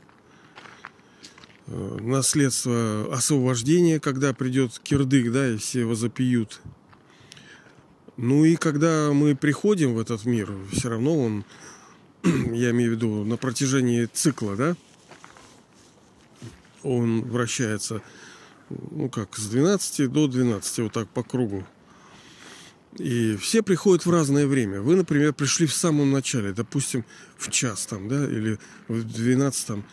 Э, 1.68 1.98
наследство 2.00 3.08
освобождения, 3.12 4.00
когда 4.00 4.34
придет 4.34 4.80
кирдык, 4.84 5.32
да, 5.32 5.50
и 5.50 5.58
все 5.58 5.82
его 5.82 5.96
запьют. 5.96 6.62
Ну 8.18 8.46
и 8.46 8.56
когда 8.56 9.12
мы 9.12 9.36
приходим 9.36 9.94
в 9.94 10.00
этот 10.00 10.26
мир, 10.26 10.52
все 10.72 10.90
равно 10.90 11.20
он, 11.20 11.46
я 12.24 12.72
имею 12.72 12.92
в 12.92 12.96
виду, 12.96 13.24
на 13.26 13.36
протяжении 13.38 14.06
цикла, 14.06 14.56
да, 14.56 14.76
он 16.82 17.24
вращается, 17.24 18.02
ну 18.70 19.10
как, 19.10 19.36
с 19.38 19.48
12 19.48 20.10
до 20.12 20.28
12, 20.28 20.80
вот 20.80 20.94
так 20.94 21.10
по 21.10 21.24
кругу. 21.24 21.66
И 22.98 23.36
все 23.36 23.62
приходят 23.62 24.06
в 24.06 24.12
разное 24.12 24.48
время. 24.48 24.82
Вы, 24.82 24.96
например, 24.96 25.34
пришли 25.34 25.66
в 25.68 25.74
самом 25.74 26.12
начале, 26.12 26.54
допустим, 26.54 27.04
в 27.38 27.52
час 27.52 27.86
там, 27.86 28.08
да, 28.08 28.26
или 28.26 28.58
в 28.88 29.04
12 29.04 29.68
там, 29.68 29.86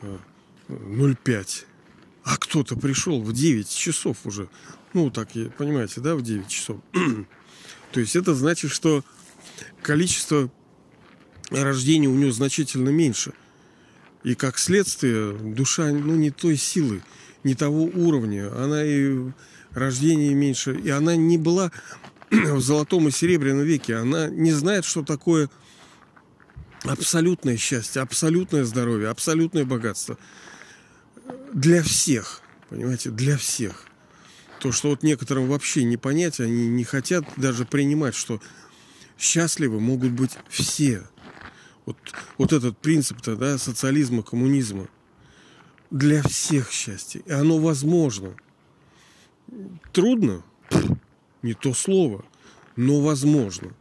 э, 0.00 0.16
0,5. 0.68 1.66
А 2.24 2.38
кто-то 2.38 2.76
пришел 2.76 3.22
в 3.22 3.34
9 3.34 3.68
часов 3.68 4.16
уже. 4.24 4.48
Ну, 4.94 5.10
так, 5.10 5.28
понимаете, 5.58 6.00
да, 6.00 6.14
в 6.14 6.22
9 6.22 6.48
часов. 6.48 6.80
То 7.92 8.00
есть 8.00 8.16
это 8.16 8.34
значит, 8.34 8.70
что 8.70 9.04
количество 9.82 10.50
рождений 11.50 12.08
у 12.08 12.14
него 12.14 12.32
значительно 12.32 12.90
меньше. 12.90 13.32
И 14.24 14.34
как 14.34 14.58
следствие, 14.58 15.32
душа, 15.32 15.86
ну, 15.90 16.14
не 16.16 16.30
той 16.30 16.56
силы, 16.56 17.02
не 17.44 17.54
того 17.54 17.84
уровня. 17.84 18.52
Она 18.62 18.84
и 18.84 19.30
рождение 19.72 20.34
меньше. 20.34 20.78
И 20.78 20.90
она 20.90 21.16
не 21.16 21.38
была 21.38 21.70
в 22.30 22.60
золотом 22.60 23.08
и 23.08 23.10
серебряном 23.10 23.64
веке. 23.64 23.96
Она 23.96 24.28
не 24.28 24.52
знает, 24.52 24.84
что 24.84 25.02
такое 25.02 25.48
абсолютное 26.84 27.56
счастье, 27.56 28.02
абсолютное 28.02 28.64
здоровье, 28.64 29.08
абсолютное 29.08 29.64
богатство 29.64 30.18
для 31.52 31.82
всех, 31.82 32.40
понимаете, 32.68 33.10
для 33.10 33.36
всех. 33.36 33.84
То, 34.60 34.72
что 34.72 34.90
вот 34.90 35.02
некоторым 35.02 35.48
вообще 35.48 35.84
не 35.84 35.96
понять, 35.96 36.40
они 36.40 36.68
не 36.68 36.84
хотят 36.84 37.24
даже 37.36 37.64
принимать, 37.64 38.14
что 38.14 38.40
счастливы 39.16 39.80
могут 39.80 40.12
быть 40.12 40.32
все. 40.48 41.06
Вот, 41.86 41.96
вот 42.36 42.52
этот 42.52 42.76
принцип-то, 42.78 43.36
да, 43.36 43.56
социализма, 43.58 44.22
коммунизма. 44.22 44.88
Для 45.90 46.22
всех 46.22 46.70
счастье. 46.70 47.22
И 47.24 47.32
оно 47.32 47.58
возможно. 47.58 48.36
Трудно? 49.92 50.42
Не 51.42 51.54
то 51.54 51.72
слово. 51.72 52.24
Но 52.76 53.00
возможно. 53.00 53.72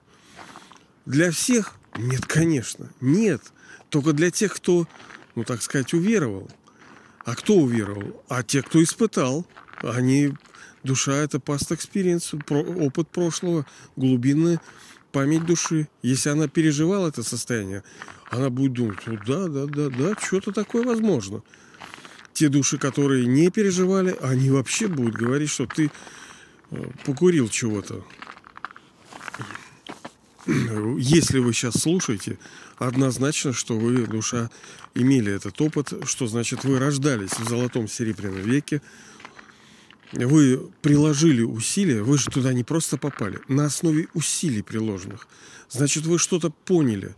Для 1.05 1.31
всех? 1.31 1.73
Нет, 1.97 2.25
конечно. 2.25 2.89
Нет. 3.01 3.41
Только 3.89 4.13
для 4.13 4.31
тех, 4.31 4.53
кто, 4.53 4.87
ну 5.35 5.43
так 5.43 5.61
сказать, 5.61 5.93
уверовал. 5.93 6.49
А 7.25 7.35
кто 7.35 7.55
уверовал? 7.55 8.23
А 8.29 8.43
те, 8.43 8.61
кто 8.61 8.81
испытал. 8.81 9.45
Они, 9.81 10.33
душа 10.87 11.13
это 11.17 11.37
past 11.37 11.69
experience, 11.69 12.33
опыт 12.83 13.09
прошлого, 13.09 13.65
глубинная 13.95 14.59
память 15.11 15.45
души. 15.45 15.87
Если 16.01 16.29
она 16.29 16.47
переживала 16.47 17.09
это 17.09 17.21
состояние, 17.21 17.83
она 18.31 18.49
будет 18.49 18.73
думать, 18.73 18.99
ну 19.05 19.19
да, 19.25 19.47
да, 19.47 19.65
да, 19.65 19.89
да, 19.89 20.15
что-то 20.19 20.51
такое 20.51 20.83
возможно. 20.83 21.43
Те 22.33 22.49
души, 22.49 22.77
которые 22.77 23.25
не 23.25 23.49
переживали, 23.49 24.15
они 24.21 24.49
вообще 24.49 24.87
будут 24.87 25.15
говорить, 25.15 25.49
что 25.49 25.65
ты 25.65 25.91
э, 26.71 26.89
покурил 27.05 27.49
чего-то. 27.49 28.05
Если 30.97 31.39
вы 31.39 31.53
сейчас 31.53 31.75
слушаете, 31.81 32.37
однозначно, 32.77 33.53
что 33.53 33.77
вы, 33.77 34.05
душа, 34.05 34.49
имели 34.93 35.33
этот 35.33 35.59
опыт, 35.61 35.93
что 36.05 36.27
значит 36.27 36.63
вы 36.63 36.79
рождались 36.79 37.31
в 37.31 37.47
золотом 37.49 37.87
серебряном 37.87 38.41
веке, 38.41 38.81
вы 40.13 40.69
приложили 40.81 41.41
усилия, 41.41 42.01
вы 42.01 42.17
же 42.17 42.25
туда 42.25 42.53
не 42.53 42.63
просто 42.63 42.97
попали, 42.97 43.39
на 43.47 43.65
основе 43.65 44.07
усилий 44.13 44.61
приложенных. 44.61 45.27
Значит, 45.69 46.05
вы 46.05 46.17
что-то 46.17 46.49
поняли. 46.49 47.15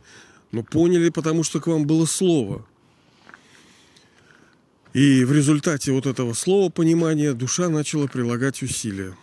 Но 0.52 0.64
поняли, 0.64 1.10
потому 1.10 1.44
что 1.44 1.60
к 1.60 1.68
вам 1.68 1.86
было 1.86 2.06
слово. 2.06 2.66
И 4.94 5.24
в 5.24 5.32
результате 5.32 5.92
вот 5.92 6.08
этого 6.08 6.34
слова 6.34 6.72
понимания 6.72 7.34
душа 7.34 7.70
начала 7.70 8.08
прилагать 8.08 8.64
усилия. 8.64 9.16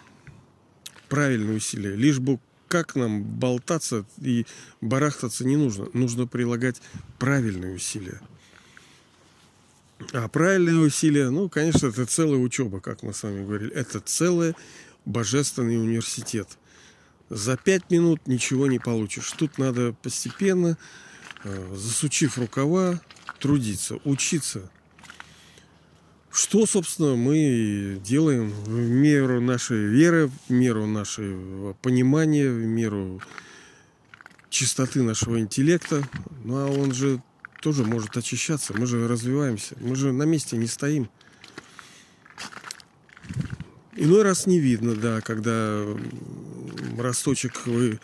Правильные 1.08 1.56
усилия. 1.56 1.96
Лишь 1.96 2.20
бы 2.20 2.38
как 2.68 2.94
нам 2.94 3.25
болтаться 3.25 4.06
и 4.20 4.46
барахтаться 4.80 5.44
не 5.44 5.56
нужно. 5.56 5.88
Нужно 5.92 6.28
прилагать 6.28 6.80
правильные 7.18 7.75
усилия. 7.75 8.20
А 10.12 10.28
правильные 10.28 10.76
усилия, 10.76 11.30
ну, 11.30 11.48
конечно, 11.48 11.86
это 11.86 12.04
целая 12.06 12.38
учеба, 12.38 12.80
как 12.80 13.02
мы 13.02 13.14
с 13.14 13.22
вами 13.22 13.44
говорили. 13.44 13.72
Это 13.72 14.00
целый 14.00 14.54
божественный 15.04 15.80
университет. 15.80 16.58
За 17.30 17.56
пять 17.56 17.90
минут 17.90 18.26
ничего 18.26 18.66
не 18.66 18.78
получишь. 18.78 19.32
Тут 19.32 19.58
надо 19.58 19.94
постепенно, 20.02 20.76
э, 21.44 21.74
засучив 21.74 22.38
рукава, 22.38 23.00
трудиться, 23.40 23.98
учиться. 24.04 24.70
Что, 26.30 26.66
собственно, 26.66 27.16
мы 27.16 27.98
делаем 28.04 28.50
в 28.50 28.70
меру 28.70 29.40
нашей 29.40 29.86
веры, 29.86 30.28
в 30.28 30.52
меру 30.52 30.86
нашего 30.86 31.72
понимания, 31.72 32.50
в 32.50 32.64
меру 32.66 33.22
чистоты 34.50 35.02
нашего 35.02 35.40
интеллекта. 35.40 36.06
Ну, 36.44 36.56
а 36.58 36.66
он 36.66 36.92
же 36.92 37.22
тоже 37.60 37.84
может 37.84 38.16
очищаться. 38.16 38.75
Мы 38.75 38.86
же 38.86 39.08
развиваемся. 39.08 39.76
Мы 39.80 39.96
же 39.96 40.12
на 40.12 40.25
месте 40.25 40.56
не 40.56 40.66
стоим. 40.66 41.08
Иной 43.94 44.22
раз 44.22 44.46
не 44.46 44.60
видно, 44.60 44.94
да, 44.94 45.20
когда 45.22 45.82
росточек 46.98 47.66
вы 47.66 47.98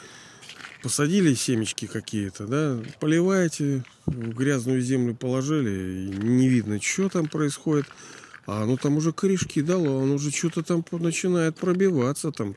посадили 0.83 1.35
семечки 1.35 1.87
какие-то, 1.87 2.47
да, 2.47 2.83
поливаете, 2.99 3.85
в 4.07 4.35
грязную 4.35 4.81
землю 4.81 5.15
положили, 5.15 6.11
и 6.11 6.25
не 6.25 6.49
видно, 6.49 6.81
что 6.81 7.09
там 7.09 7.29
происходит. 7.29 7.87
А 8.47 8.65
оно 8.65 8.77
там 8.77 8.97
уже 8.97 9.13
корешки 9.13 9.63
дало, 9.63 9.99
он 9.99 10.11
уже 10.11 10.33
что-то 10.33 10.63
там 10.63 10.85
начинает 10.91 11.57
пробиваться 11.57 12.33
там. 12.33 12.57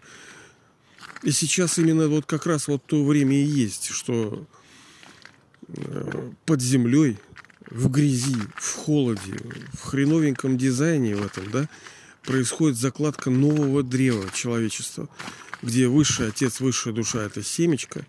И 1.21 1.31
сейчас 1.31 1.77
именно 1.77 2.07
вот 2.07 2.25
как 2.25 2.45
раз 2.47 2.67
вот 2.67 2.83
то 2.85 3.05
время 3.05 3.35
и 3.35 3.45
есть, 3.45 3.89
что 3.89 4.47
под 6.45 6.61
землей, 6.61 7.17
в 7.69 7.89
грязи, 7.89 8.37
в 8.55 8.75
холоде, 8.75 9.33
в 9.73 9.81
хреновеньком 9.81 10.57
дизайне 10.57 11.15
в 11.15 11.25
этом, 11.25 11.49
да, 11.51 11.69
происходит 12.23 12.77
закладка 12.77 13.29
нового 13.29 13.83
древа 13.83 14.29
человечества, 14.33 15.09
где 15.61 15.87
высший 15.87 16.29
отец, 16.29 16.59
высшая 16.59 16.93
душа– 16.93 17.23
это 17.25 17.43
семечко, 17.43 18.05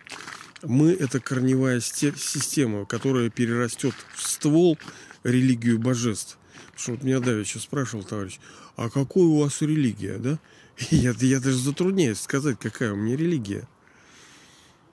мы– 0.63 0.93
это 1.01 1.21
корневая 1.21 1.81
система, 1.81 2.87
которая 2.87 3.31
перерастет 3.31 3.95
в 4.15 4.27
ствол 4.27 4.79
религию 5.23 5.79
божеств. 5.79 6.39
Что 6.77 6.93
вот 6.93 7.03
меня 7.03 7.21
давеча 7.21 7.59
спрашивал 7.59 8.05
товарищ, 8.05 8.39
а 8.77 8.91
какой 8.91 9.25
у 9.25 9.39
вас 9.41 9.63
религия, 9.63 10.19
да? 10.19 10.39
Я, 10.91 11.15
я 11.19 11.41
даже 11.41 11.57
затрудняюсь 11.57 12.21
сказать, 12.21 12.59
какая 12.61 12.93
у 12.93 12.97
меня 12.97 13.17
религия. 13.17 13.67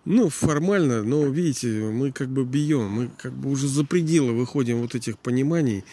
Ну, 0.05 0.29
формально, 0.29 1.03
но 1.03 1.25
видите, 1.27 1.67
мы 1.67 2.11
как 2.11 2.27
бы 2.27 2.43
бьем, 2.43 2.89
мы 2.89 3.09
как 3.17 3.31
бы 3.31 3.49
уже 3.49 3.67
за 3.67 3.85
пределы 3.85 4.33
выходим 4.33 4.81
вот 4.81 4.95
этих 4.95 5.17
пониманий. 5.17 5.85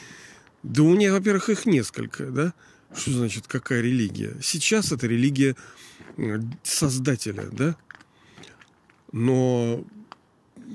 Да 0.62 0.82
у 0.82 0.94
меня, 0.94 1.12
во-первых, 1.12 1.48
их 1.48 1.66
несколько, 1.66 2.26
да? 2.26 2.52
Что 2.94 3.12
значит, 3.12 3.46
какая 3.46 3.80
религия? 3.80 4.36
Сейчас 4.42 4.90
это 4.90 5.06
религия 5.06 5.54
Создателя, 6.64 7.48
да? 7.52 7.76
Но 9.12 9.84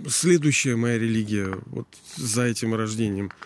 следующая 0.08 0.78
моя 0.78 0.98
религия, 0.98 1.58
вот 1.68 1.88
за 2.16 2.44
этим 2.44 2.74
рождением– 2.74 3.32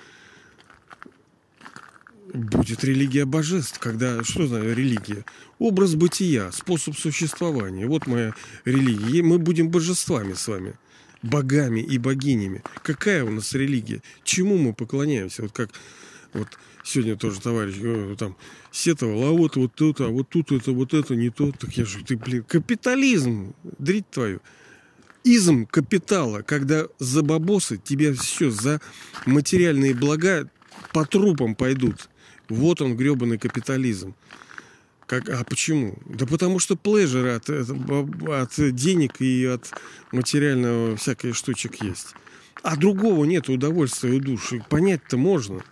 будет 2.33 2.83
религия 2.83 3.25
божеств, 3.25 3.79
когда, 3.79 4.23
что 4.23 4.47
за 4.47 4.61
религия? 4.61 5.25
Образ 5.57 5.95
бытия, 5.95 6.51
способ 6.51 6.97
существования. 6.97 7.85
Вот 7.85 8.07
моя 8.07 8.33
религия. 8.65 9.23
Мы 9.23 9.37
будем 9.39 9.69
божествами 9.69 10.33
с 10.33 10.47
вами, 10.47 10.75
богами 11.21 11.79
и 11.79 11.97
богинями. 11.97 12.63
Какая 12.83 13.23
у 13.23 13.31
нас 13.31 13.53
религия? 13.53 14.01
Чему 14.23 14.57
мы 14.57 14.73
поклоняемся? 14.73 15.43
Вот 15.43 15.51
как 15.51 15.69
вот 16.33 16.47
сегодня 16.83 17.17
тоже 17.17 17.41
товарищ 17.41 17.77
говорил, 17.77 18.15
там, 18.15 18.35
сетовал, 18.71 19.23
а 19.23 19.31
вот 19.31 19.55
вот 19.55 19.73
тут, 19.73 20.01
а 20.01 20.07
вот 20.07 20.29
тут 20.29 20.51
это, 20.51 20.71
вот 20.71 20.93
это 20.93 21.15
не 21.15 21.29
то. 21.29 21.51
Так 21.51 21.73
я 21.73 21.85
же, 21.85 22.03
ты, 22.03 22.15
блин, 22.15 22.43
капитализм, 22.43 23.53
дрить 23.77 24.09
твою. 24.09 24.41
Изм 25.23 25.65
капитала, 25.65 26.41
когда 26.41 26.87
за 26.97 27.23
бабосы 27.23 27.77
тебе 27.77 28.13
все, 28.13 28.49
за 28.49 28.79
материальные 29.25 29.93
блага 29.93 30.49
по 30.93 31.05
трупам 31.05 31.55
пойдут. 31.55 32.09
Вот 32.49 32.81
он, 32.81 32.97
гребаный 32.97 33.37
капитализм. 33.37 34.15
Как, 35.05 35.29
а 35.29 35.43
почему? 35.43 35.97
Да 36.05 36.25
потому 36.25 36.59
что 36.59 36.75
плежер 36.75 37.27
от, 37.27 37.49
от 37.49 38.75
денег 38.75 39.21
и 39.21 39.45
от 39.45 39.71
материального 40.11 40.97
всякой 40.97 41.33
штучек 41.33 41.81
есть. 41.81 42.13
А 42.61 42.75
другого 42.75 43.25
нет 43.25 43.49
удовольствия 43.49 44.11
у 44.11 44.19
души. 44.19 44.63
Понять-то 44.69 45.17
можно. 45.17 45.63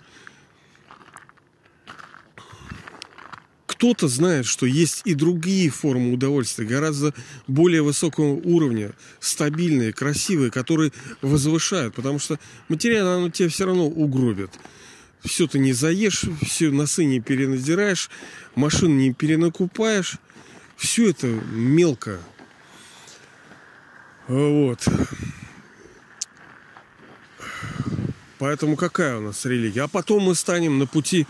Кто-то 3.67 4.07
знает, 4.07 4.47
что 4.47 4.65
есть 4.65 5.03
и 5.05 5.13
другие 5.13 5.69
формы 5.69 6.13
удовольствия, 6.13 6.65
гораздо 6.65 7.13
более 7.45 7.83
высокого 7.83 8.33
уровня, 8.33 8.93
стабильные, 9.19 9.93
красивые, 9.93 10.49
которые 10.49 10.91
возвышают, 11.21 11.93
потому 11.93 12.17
что 12.17 12.39
материально 12.69 13.17
оно 13.17 13.29
тебя 13.29 13.49
все 13.49 13.67
равно 13.67 13.85
угробит 13.85 14.49
все 15.27 15.47
ты 15.47 15.59
не 15.59 15.73
заешь, 15.73 16.25
все 16.41 16.71
носы 16.71 17.05
не 17.05 17.19
перенадираешь, 17.19 18.09
машин 18.55 18.97
не 18.97 19.13
перенакупаешь. 19.13 20.17
Все 20.75 21.09
это 21.09 21.27
мелко. 21.27 22.19
Вот. 24.27 24.87
Поэтому 28.39 28.75
какая 28.75 29.17
у 29.17 29.21
нас 29.21 29.45
религия? 29.45 29.83
А 29.83 29.87
потом 29.87 30.23
мы 30.23 30.35
станем 30.35 30.77
на 30.77 30.85
пути 30.85 31.25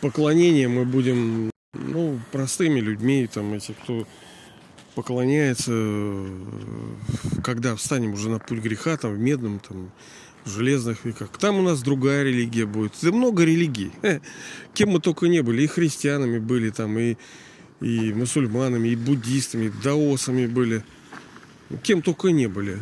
поклонения, 0.00 0.68
мы 0.68 0.84
будем 0.84 1.50
ну, 1.74 2.18
простыми 2.32 2.80
людьми, 2.80 3.28
там 3.32 3.52
эти, 3.52 3.72
кто 3.72 4.06
поклоняется, 4.94 5.72
когда 7.44 7.76
встанем 7.76 8.14
уже 8.14 8.30
на 8.30 8.38
путь 8.38 8.60
греха, 8.60 8.96
там, 8.96 9.14
в 9.14 9.18
медном, 9.18 9.60
там, 9.60 9.92
железных 10.46 11.04
веках. 11.04 11.30
Там 11.38 11.58
у 11.58 11.62
нас 11.62 11.82
другая 11.82 12.24
религия 12.24 12.66
будет. 12.66 12.92
Это 13.02 13.12
много 13.12 13.44
религий. 13.44 13.90
Кем 14.74 14.90
мы 14.90 15.00
только 15.00 15.26
не 15.26 15.42
были. 15.42 15.62
И 15.62 15.66
христианами 15.66 16.38
были 16.38 16.70
там, 16.70 16.98
и, 16.98 17.16
и 17.80 18.12
мусульманами, 18.12 18.88
и 18.88 18.96
буддистами, 18.96 19.66
и 19.66 19.82
даосами 19.82 20.46
были. 20.46 20.84
Кем 21.82 22.02
только 22.02 22.28
не 22.28 22.46
были. 22.46 22.78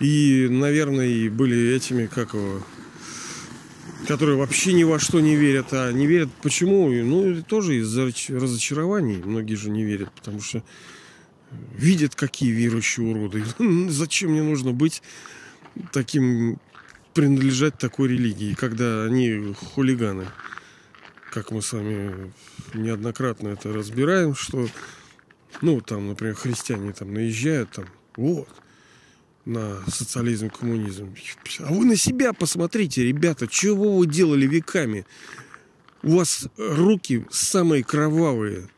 И, 0.00 0.48
наверное, 0.48 1.06
и 1.06 1.28
были 1.28 1.74
этими, 1.74 2.06
как 2.06 2.32
его, 2.32 2.62
которые 4.08 4.38
вообще 4.38 4.72
ни 4.72 4.84
во 4.84 4.98
что 4.98 5.20
не 5.20 5.36
верят. 5.36 5.68
А 5.72 5.92
не 5.92 6.06
верят 6.06 6.30
почему? 6.42 6.90
Ну, 6.90 7.42
тоже 7.42 7.76
из-за 7.76 8.10
разочарований. 8.30 9.22
Многие 9.22 9.56
же 9.56 9.68
не 9.68 9.84
верят, 9.84 10.10
потому 10.12 10.40
что 10.40 10.64
видят, 11.76 12.14
какие 12.14 12.50
верующие 12.50 13.06
уроды. 13.06 13.44
Зачем 13.90 14.30
мне 14.30 14.42
нужно 14.42 14.72
быть 14.72 15.02
таким 15.92 16.58
принадлежать 17.14 17.78
такой 17.78 18.08
религии, 18.08 18.54
когда 18.54 19.04
они 19.04 19.54
хулиганы. 19.54 20.26
Как 21.32 21.50
мы 21.50 21.62
с 21.62 21.72
вами 21.72 22.32
неоднократно 22.74 23.48
это 23.48 23.72
разбираем, 23.72 24.34
что, 24.34 24.68
ну, 25.62 25.80
там, 25.80 26.08
например, 26.08 26.34
христиане 26.34 26.92
там 26.92 27.14
наезжают, 27.14 27.70
там, 27.70 27.86
вот, 28.16 28.48
на 29.44 29.78
социализм, 29.88 30.50
коммунизм. 30.50 31.14
А 31.60 31.72
вы 31.72 31.84
на 31.84 31.96
себя 31.96 32.32
посмотрите, 32.32 33.04
ребята, 33.04 33.46
чего 33.46 33.98
вы 33.98 34.06
делали 34.06 34.46
веками? 34.46 35.06
У 36.02 36.16
вас 36.16 36.48
руки 36.56 37.26
самые 37.30 37.84
кровавые. 37.84 38.68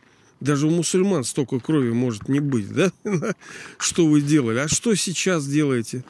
Даже 0.40 0.66
у 0.66 0.71
мусульман 0.71 1.25
столько 1.25 1.61
крови 1.61 1.92
может 1.92 2.29
не 2.29 2.40
быть, 2.40 2.73
да? 2.73 2.90
Что 3.79 4.07
вы 4.07 4.21
делали? 4.21 4.59
А 4.59 4.68
что 4.68 4.95
сейчас 4.97 5.47
делаете? 5.47 6.05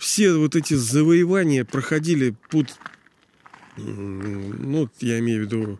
Все 0.00 0.32
вот 0.32 0.56
эти 0.56 0.72
завоевания 0.72 1.62
проходили 1.62 2.34
под, 2.48 2.74
ну, 3.76 4.88
я 5.00 5.18
имею 5.18 5.42
в 5.42 5.44
виду, 5.44 5.78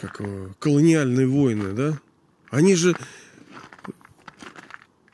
как 0.00 0.22
колониальные 0.58 1.26
войны, 1.26 1.74
да? 1.74 2.00
Они 2.48 2.74
же 2.74 2.96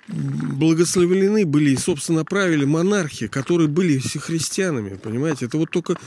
благословлены 0.07 1.45
были 1.45 1.71
и, 1.71 1.77
собственно, 1.77 2.25
правили 2.25 2.65
монархи, 2.65 3.27
которые 3.27 3.67
были 3.67 3.99
все 3.99 4.21
христианами, 4.21 4.97
понимаете? 4.97 5.47
Это 5.47 5.59
вот 5.59 5.71
только 5.71 5.99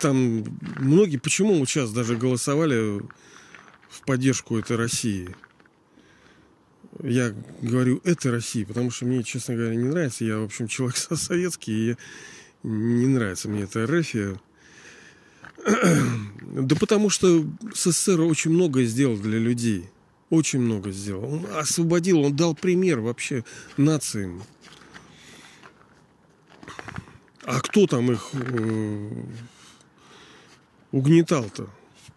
там 0.00 0.44
многие, 0.80 1.18
почему 1.18 1.64
сейчас 1.64 1.92
даже 1.92 2.16
голосовали 2.16 3.02
в 3.88 4.02
поддержку 4.04 4.58
этой 4.58 4.76
России? 4.76 5.36
Я 7.02 7.34
говорю 7.62 8.00
этой 8.04 8.32
России, 8.32 8.64
потому 8.64 8.90
что 8.90 9.04
мне, 9.06 9.22
честно 9.22 9.54
говоря, 9.54 9.74
не 9.74 9.88
нравится. 9.88 10.24
Я, 10.24 10.38
в 10.38 10.44
общем, 10.44 10.68
человек 10.68 10.96
советский, 10.96 11.92
и 11.92 11.96
не 12.62 13.06
нравится 13.06 13.48
мне 13.48 13.62
эта 13.62 13.86
РФ. 13.86 14.40
Да 15.64 16.76
потому 16.76 17.10
что 17.10 17.44
СССР 17.74 18.20
очень 18.20 18.50
многое 18.50 18.84
сделал 18.86 19.16
для 19.16 19.38
людей. 19.38 19.88
Очень 20.30 20.60
много 20.60 20.90
сделал. 20.90 21.24
Он 21.24 21.46
освободил, 21.56 22.20
он 22.20 22.36
дал 22.36 22.54
пример 22.54 23.00
вообще 23.00 23.44
нациям. 23.76 24.42
А 27.44 27.60
кто 27.60 27.86
там 27.86 28.12
их 28.12 28.28
э, 28.34 29.10
угнетал-то? 30.92 31.70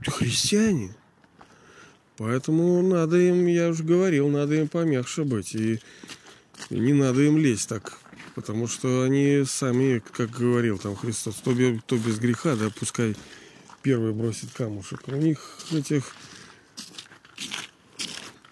Христиане. 0.05 0.93
Поэтому 2.21 2.83
надо 2.83 3.17
им, 3.17 3.47
я 3.47 3.69
уже 3.69 3.83
говорил, 3.83 4.29
надо 4.29 4.53
им 4.53 4.67
помягче 4.67 5.23
быть. 5.23 5.55
И, 5.55 5.79
и 6.69 6.79
не 6.79 6.93
надо 6.93 7.21
им 7.21 7.35
лезть 7.35 7.67
так. 7.67 7.97
Потому 8.35 8.67
что 8.67 9.01
они 9.01 9.43
сами, 9.47 10.03
как 10.13 10.29
говорил 10.29 10.77
там 10.77 10.95
Христос, 10.95 11.37
кто, 11.37 11.51
кто 11.79 11.97
без 11.97 12.19
греха, 12.19 12.55
да, 12.55 12.69
пускай 12.79 13.15
первый 13.81 14.13
бросит 14.13 14.51
камушек. 14.53 15.01
У 15.07 15.15
них 15.15 15.39
этих 15.71 16.13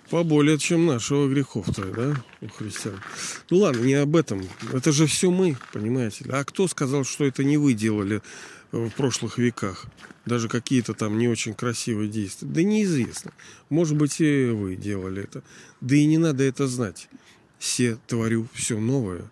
поболее, 0.10 0.58
чем 0.58 0.88
нашего 0.88 1.30
грехов-то, 1.30 1.84
да, 1.84 2.24
у 2.42 2.48
христиан. 2.48 3.00
Ну 3.52 3.58
ладно, 3.58 3.84
не 3.84 3.94
об 3.94 4.16
этом. 4.16 4.42
Это 4.74 4.92
же 4.92 5.06
все 5.06 5.30
мы, 5.30 5.58
понимаете. 5.74 6.26
А 6.30 6.44
кто 6.44 6.68
сказал, 6.68 7.04
что 7.04 7.24
это 7.24 7.44
не 7.44 7.58
вы 7.58 7.74
делали 7.74 8.24
в 8.72 8.90
прошлых 8.92 9.38
веках? 9.38 9.86
Даже 10.26 10.48
какие-то 10.48 10.94
там 10.94 11.18
не 11.18 11.28
очень 11.28 11.54
красивые 11.54 12.10
действия. 12.10 12.48
Да 12.48 12.64
неизвестно. 12.64 13.32
Может 13.70 13.98
быть, 13.98 14.20
и 14.22 14.50
вы 14.50 14.76
делали 14.76 15.24
это. 15.24 15.44
Да 15.82 15.96
и 15.96 16.06
не 16.06 16.18
надо 16.18 16.44
это 16.44 16.68
знать. 16.68 17.10
Все 17.58 17.98
творю 18.08 18.48
все 18.54 18.80
новое. 18.80 19.30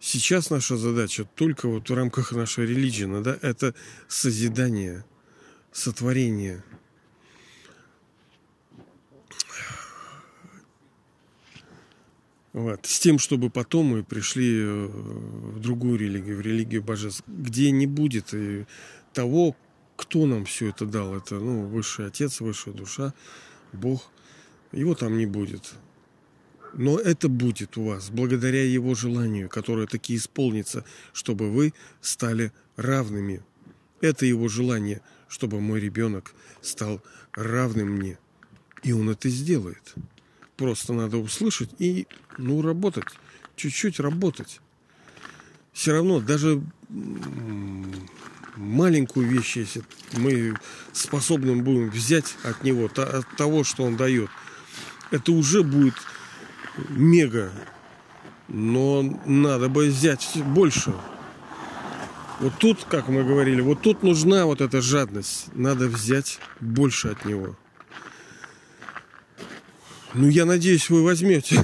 Сейчас 0.00 0.50
наша 0.50 0.76
задача 0.76 1.28
только 1.34 1.68
вот 1.68 1.90
в 1.90 1.94
рамках 1.94 2.32
нашей 2.32 2.66
религии, 2.66 3.22
да, 3.22 3.36
это 3.42 3.74
созидание, 4.06 5.04
сотворение– 5.72 6.62
Вот. 12.52 12.86
С 12.86 12.98
тем, 12.98 13.18
чтобы 13.18 13.50
потом 13.50 13.86
мы 13.86 14.02
пришли 14.02 14.60
э, 14.60 14.86
в 14.86 15.60
другую 15.60 15.98
религию, 15.98 16.36
в 16.36 16.40
религию 16.40 16.82
божеств, 16.82 17.22
где 17.26 17.70
не 17.70 17.86
будет 17.86 18.32
и 18.32 18.66
того, 19.12 19.54
кто 19.96 20.26
нам 20.26 20.44
все 20.44 20.68
это 20.68 20.86
дал. 20.86 21.14
Это 21.14 21.34
ну, 21.34 21.66
высший 21.66 22.06
отец, 22.06 22.40
высшая 22.40 22.72
душа, 22.72 23.12
Бог. 23.72 24.10
Его 24.72 24.94
там 24.94 25.18
не 25.18 25.26
будет. 25.26 25.74
Но 26.74 26.98
это 26.98 27.28
будет 27.28 27.76
у 27.76 27.84
вас 27.84 28.10
благодаря 28.10 28.62
его 28.62 28.94
желанию, 28.94 29.48
которое 29.48 29.86
таки 29.86 30.14
исполнится, 30.14 30.84
чтобы 31.12 31.50
вы 31.50 31.72
стали 32.00 32.52
равными. 32.76 33.42
Это 34.00 34.26
его 34.26 34.48
желание, 34.48 35.00
чтобы 35.28 35.60
мой 35.60 35.80
ребенок 35.80 36.34
стал 36.60 37.02
равным 37.32 37.88
мне. 37.88 38.18
И 38.82 38.92
он 38.92 39.10
это 39.10 39.28
сделает. 39.28 39.94
Просто 40.58 40.92
надо 40.92 41.18
услышать 41.18 41.70
и, 41.78 42.08
ну, 42.36 42.60
работать. 42.62 43.06
Чуть-чуть 43.54 44.00
работать. 44.00 44.60
Все 45.72 45.92
равно 45.92 46.18
даже 46.18 46.60
маленькую 48.56 49.28
вещь, 49.28 49.56
если 49.56 49.84
мы 50.16 50.56
способны 50.92 51.54
будем 51.62 51.90
взять 51.90 52.34
от 52.42 52.64
него, 52.64 52.86
от 52.86 53.36
того, 53.36 53.62
что 53.62 53.84
он 53.84 53.96
дает, 53.96 54.30
это 55.12 55.30
уже 55.30 55.62
будет 55.62 55.94
мега. 56.88 57.52
Но 58.48 59.02
надо 59.26 59.68
бы 59.68 59.86
взять 59.86 60.28
больше. 60.44 60.92
Вот 62.40 62.54
тут, 62.58 62.84
как 62.84 63.06
мы 63.06 63.22
говорили, 63.22 63.60
вот 63.60 63.82
тут 63.82 64.02
нужна 64.02 64.44
вот 64.44 64.60
эта 64.60 64.82
жадность. 64.82 65.54
Надо 65.54 65.86
взять 65.86 66.40
больше 66.58 67.08
от 67.10 67.24
него. 67.24 67.56
Ну, 70.14 70.28
я 70.28 70.46
надеюсь, 70.46 70.88
вы 70.88 71.02
возьмете. 71.02 71.62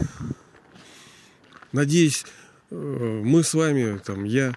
Надеюсь, 1.73 2.27
э, 2.71 3.23
мы 3.25 3.43
с 3.43 3.55
вами, 3.55 3.99
там, 3.99 4.25
я, 4.25 4.57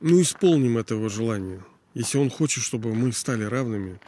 ну, 0.00 0.22
исполним 0.22 0.78
этого 0.78 1.10
желания. 1.10 1.62
Если 1.92 2.16
он 2.16 2.30
хочет, 2.30 2.64
чтобы 2.64 2.94
мы 2.94 3.12
стали 3.12 3.44
равными, 3.44 4.00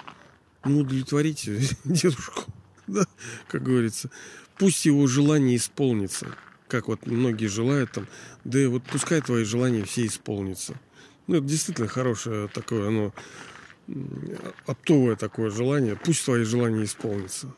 ну, 0.65 0.81
удовлетворите 0.81 1.61
дедушку, 1.85 2.45
да, 2.87 3.05
как 3.49 3.63
говорится. 3.63 4.11
Пусть 4.57 4.87
его 4.87 5.07
желание 5.07 5.57
исполнится. 5.57 6.27
Как 6.69 6.89
вот 6.89 7.07
многие 7.07 7.47
желают 7.47 7.93
там, 7.93 8.09
да 8.45 8.67
вот 8.69 8.83
пускай 8.85 9.21
твои 9.21 9.45
желания 9.45 9.85
все 9.85 10.07
исполнятся. 10.07 10.81
Ну, 11.27 11.37
это 11.37 11.47
действительно 11.47 11.87
хорошее 11.87 12.49
такое, 12.49 12.89
оно 12.89 13.15
оптовое 14.65 15.17
такое 15.17 15.51
желание. 15.51 15.97
Пусть 15.97 16.25
твои 16.25 16.45
желания 16.45 16.85
исполнятся. 16.85 17.55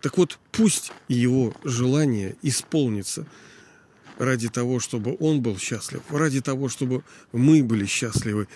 Так 0.00 0.18
вот, 0.18 0.38
пусть 0.52 0.92
его 1.08 1.54
желание 1.64 2.36
исполнится 2.42 3.26
ради 4.18 4.48
того, 4.48 4.80
чтобы 4.80 5.16
он 5.20 5.42
был 5.42 5.58
счастлив, 5.58 6.02
ради 6.10 6.40
того, 6.40 6.68
чтобы 6.68 7.02
мы 7.32 7.62
были 7.62 7.86
счастливы. 7.86 8.48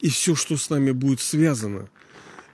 И 0.00 0.08
все, 0.08 0.34
что 0.34 0.56
с 0.56 0.70
нами 0.70 0.90
будет 0.90 1.20
связано, 1.20 1.88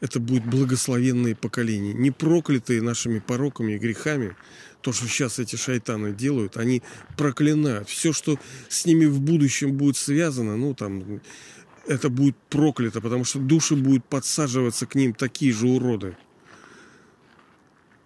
это 0.00 0.18
будет 0.18 0.44
благословенные 0.44 1.36
поколения, 1.36 1.92
не 1.92 2.10
проклятые 2.10 2.82
нашими 2.82 3.20
пороками 3.20 3.74
и 3.74 3.78
грехами. 3.78 4.36
То, 4.80 4.92
что 4.92 5.06
сейчас 5.06 5.38
эти 5.38 5.54
шайтаны 5.54 6.12
делают, 6.12 6.56
они 6.56 6.82
проклинают. 7.16 7.88
Все, 7.88 8.12
что 8.12 8.36
с 8.68 8.84
ними 8.84 9.06
в 9.06 9.20
будущем 9.20 9.76
будет 9.76 9.96
связано, 9.96 10.56
ну, 10.56 10.74
там, 10.74 11.20
это 11.86 12.08
будет 12.08 12.36
проклято, 12.50 13.00
потому 13.00 13.24
что 13.24 13.38
души 13.38 13.76
будут 13.76 14.04
подсаживаться 14.04 14.86
к 14.86 14.96
ним 14.96 15.14
такие 15.14 15.52
же 15.52 15.68
уроды. 15.68 16.16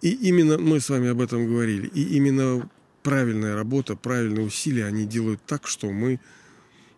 И 0.01 0.11
именно 0.11 0.57
мы 0.57 0.79
с 0.79 0.89
вами 0.89 1.09
об 1.09 1.21
этом 1.21 1.47
говорили. 1.47 1.87
И 1.87 2.15
именно 2.15 2.69
правильная 3.03 3.55
работа, 3.55 3.95
правильные 3.95 4.45
усилия, 4.45 4.85
они 4.85 5.05
делают 5.05 5.41
так, 5.45 5.67
что 5.67 5.91
мы 5.91 6.19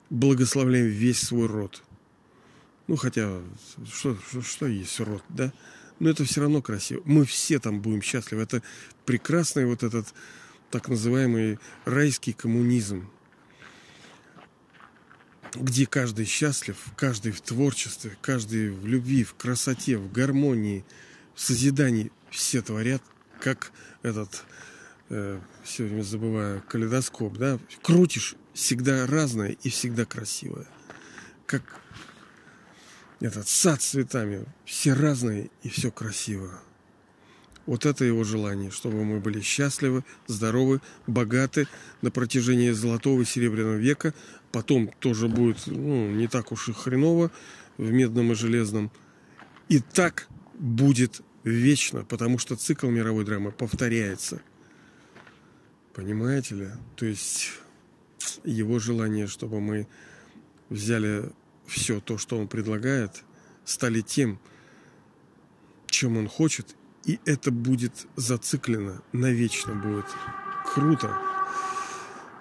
благословляем 0.10 0.88
весь 0.88 1.22
свой 1.22 1.48
род. 1.48 1.84
Ну, 2.88 2.96
хотя, 2.96 3.42
что, 3.94 4.18
что, 4.28 4.42
что 4.42 4.68
есть 4.68 5.00
род, 5.00 5.24
да? 5.30 5.54
Но 6.00 6.10
это 6.10 6.24
все 6.26 6.42
равно 6.42 6.62
красиво. 6.62 7.02
Мы 7.06 7.26
все 7.26 7.60
там 7.60 7.82
будем 7.82 8.02
счастливы. 8.02 8.42
Это 8.42 8.64
прекрасный 9.06 9.66
вот 9.66 9.84
этот 9.84 10.08
так 10.72 10.88
называемый 10.88 11.60
райский 11.86 12.34
коммунизм, 12.34 13.10
где 15.56 15.86
каждый 15.86 16.26
счастлив, 16.26 16.78
каждый 16.96 17.32
в 17.32 17.42
творчестве, 17.42 18.18
каждый 18.22 18.72
в 18.72 18.86
любви, 18.86 19.24
в 19.24 19.34
красоте, 19.36 19.98
в 19.98 20.12
гармонии, 20.12 20.86
в 21.36 21.42
созидании 21.42 22.12
все 22.30 22.62
творят, 22.62 23.02
как 23.40 23.72
этот, 24.04 24.44
э, 25.10 25.40
все 25.64 25.84
время 25.84 26.04
забываю, 26.04 26.64
калейдоскоп, 26.68 27.38
да, 27.38 27.60
крутишь, 27.82 28.36
всегда 28.54 29.08
разное 29.08 29.56
и 29.64 29.70
всегда 29.70 30.06
красивое. 30.06 30.68
Как 31.46 31.64
этот 33.20 33.48
сад 33.48 33.82
с 33.82 33.88
цветами, 33.88 34.46
все 34.66 34.94
разные 34.94 35.50
и 35.64 35.70
все 35.70 35.92
красиво. 35.92 36.62
Вот 37.66 37.86
это 37.86 38.04
его 38.04 38.24
желание, 38.24 38.72
чтобы 38.72 39.04
мы 39.04 39.20
были 39.20 39.42
счастливы, 39.42 40.04
здоровы, 40.26 40.82
богаты 41.06 41.68
на 42.02 42.10
протяжении 42.10 42.72
золотого 42.72 43.22
и 43.22 43.26
серебряного 43.26 43.76
века. 43.76 44.14
Потом 44.52 44.90
тоже 45.00 45.28
будет 45.28 45.68
ну, 45.68 46.10
не 46.10 46.28
так 46.28 46.52
уж 46.52 46.70
и 46.70 46.74
хреново 46.74 47.30
в 47.78 47.92
медном 47.92 48.32
и 48.32 48.36
железном. 48.36 48.92
И 49.68 49.80
так 49.80 50.28
будет 50.58 51.22
вечно, 51.44 52.04
потому 52.06 52.38
что 52.38 52.56
цикл 52.56 52.88
мировой 52.88 53.26
драмы 53.26 53.52
повторяется. 53.52 54.42
Понимаете 55.94 56.56
ли? 56.56 56.68
То 56.96 57.06
есть 57.06 57.52
его 58.44 58.80
желание, 58.80 59.28
чтобы 59.28 59.60
мы 59.60 59.88
взяли 60.70 61.32
все 61.66 62.00
то, 62.00 62.18
что 62.18 62.38
он 62.38 62.48
предлагает, 62.48 63.24
стали 63.66 64.02
тем, 64.02 64.40
чем 65.88 66.18
он 66.18 66.28
хочет, 66.28 66.76
и 67.06 67.20
это 67.26 67.52
будет 67.52 68.08
зациклено, 68.16 69.02
навечно 69.14 69.76
будет. 69.76 70.06
Круто. 70.74 71.18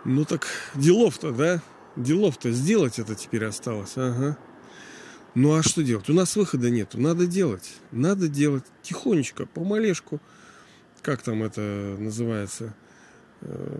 Ну 0.05 0.25
так 0.25 0.47
делов-то, 0.75 1.33
да? 1.33 1.63
Делов-то 1.97 2.51
сделать 2.53 2.99
это 2.99 3.15
теперь 3.15 3.45
осталось. 3.45 3.93
Ага. 3.97 4.39
Ну 5.39 5.55
а 5.55 5.63
что 5.63 5.85
делать? 5.85 6.11
У 6.11 6.15
нас 6.15 6.35
выхода 6.35 6.69
нету. 6.69 7.01
Надо 7.01 7.29
делать. 7.29 7.77
Надо 7.93 8.27
делать 8.27 8.65
тихонечко, 8.83 9.47
помалешку. 9.47 10.21
Как 11.01 11.23
там 11.23 11.45
это 11.45 11.61
называется? 11.97 12.75
Э, 13.43 13.79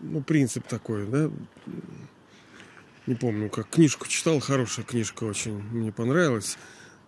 ну, 0.00 0.22
принцип 0.22 0.66
такой, 0.66 1.06
да? 1.06 1.30
Не 3.06 3.14
помню, 3.14 3.48
как 3.48 3.70
книжку 3.70 4.08
читал, 4.08 4.40
хорошая 4.40 4.84
книжка 4.84 5.24
очень 5.24 5.54
мне 5.54 5.90
понравилась. 5.90 6.58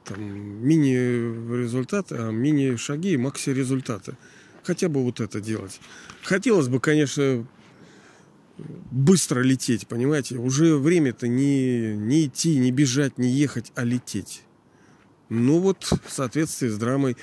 Там 0.04 0.18
мини-результаты, 0.66 2.16
а 2.16 2.30
мини-шаги 2.30 3.10
и 3.10 3.18
макси-результаты. 3.18 4.16
Хотя 4.62 4.88
бы 4.88 5.02
вот 5.04 5.20
это 5.20 5.38
делать. 5.42 5.82
Хотелось 6.22 6.68
бы, 6.68 6.80
конечно, 6.80 7.46
быстро 8.90 9.40
лететь, 9.40 9.86
понимаете? 9.86 10.36
Уже 10.36 10.76
время-то 10.76 11.28
не, 11.28 11.94
не 11.96 12.26
идти, 12.26 12.56
не 12.56 12.70
бежать, 12.70 13.18
не 13.18 13.28
ехать, 13.28 13.72
а 13.74 13.84
лететь. 13.84 14.42
Ну 15.28 15.60
вот, 15.60 15.84
в 15.84 16.10
соответствии 16.10 16.68
с 16.68 16.76
драмой, 16.76 17.16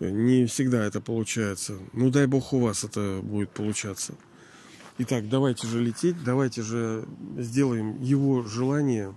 не 0.00 0.46
всегда 0.46 0.84
это 0.84 1.00
получается. 1.00 1.78
Ну 1.92 2.10
дай 2.10 2.26
бог 2.26 2.52
у 2.52 2.60
вас 2.60 2.84
это 2.84 3.20
будет 3.22 3.50
получаться. 3.50 4.14
Итак, 4.98 5.28
давайте 5.28 5.66
же 5.66 5.82
лететь, 5.82 6.16
давайте 6.24 6.62
же 6.62 7.04
сделаем 7.36 8.00
его 8.00 8.42
желание 8.42 9.14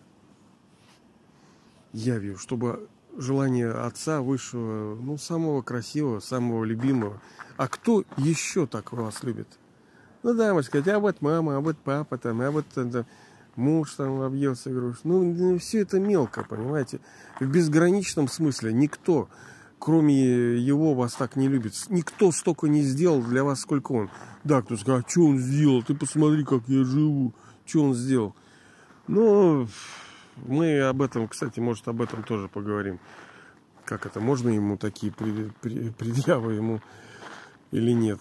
явью, 1.94 2.38
чтобы 2.38 2.90
желание 3.18 3.72
отца 3.72 4.22
высшего, 4.22 4.96
ну, 4.96 5.18
самого 5.18 5.62
красивого, 5.62 6.20
самого 6.20 6.64
любимого. 6.64 7.22
А 7.58 7.68
кто 7.68 8.04
еще 8.18 8.68
так 8.68 8.92
вас 8.92 9.24
любит? 9.24 9.48
Ну 10.22 10.34
да, 10.34 10.54
можно 10.54 10.68
сказать, 10.68 10.88
а 10.90 11.00
вот 11.00 11.22
мама, 11.22 11.58
а 11.58 11.60
вот 11.62 11.78
папа 11.78 12.18
там, 12.18 12.42
а 12.42 12.52
вот 12.52 12.66
там, 12.68 13.06
муж 13.56 13.94
там 13.94 14.22
объелся 14.22 14.70
груш. 14.70 14.98
Ну, 15.04 15.24
ну, 15.24 15.58
все 15.60 15.82
это 15.82 16.00
мелко, 16.00 16.44
понимаете? 16.44 17.00
В 17.40 17.48
безграничном 17.48 18.28
смысле 18.28 18.74
никто, 18.74 19.30
кроме 19.80 20.58
его, 20.58 20.94
вас 20.94 21.14
так 21.14 21.36
не 21.36 21.48
любит. 21.48 21.74
Никто 21.90 22.32
столько 22.32 22.68
не 22.68 22.82
сделал 22.82 23.22
для 23.22 23.44
вас, 23.44 23.62
сколько 23.62 23.94
он. 23.94 24.10
Да, 24.44 24.62
кто 24.62 24.76
сказал, 24.76 25.00
а 25.06 25.10
что 25.10 25.22
он 25.26 25.40
сделал? 25.40 25.84
Ты 25.84 25.96
посмотри, 25.96 26.44
как 26.44 26.64
я 26.68 26.84
живу. 26.84 27.34
Что 27.66 27.84
он 27.84 27.94
сделал? 27.94 28.36
Ну, 29.08 29.68
мы 30.36 30.82
об 30.82 31.02
этом, 31.02 31.28
кстати, 31.28 31.60
может, 31.60 31.88
об 31.88 32.02
этом 32.02 32.24
тоже 32.24 32.48
поговорим. 32.48 33.00
Как 33.86 34.06
это, 34.06 34.20
можно 34.20 34.50
ему 34.50 34.78
такие 34.78 35.12
предъявы 35.12 36.54
ему 36.54 36.82
или 37.72 37.92
нет? 37.92 38.20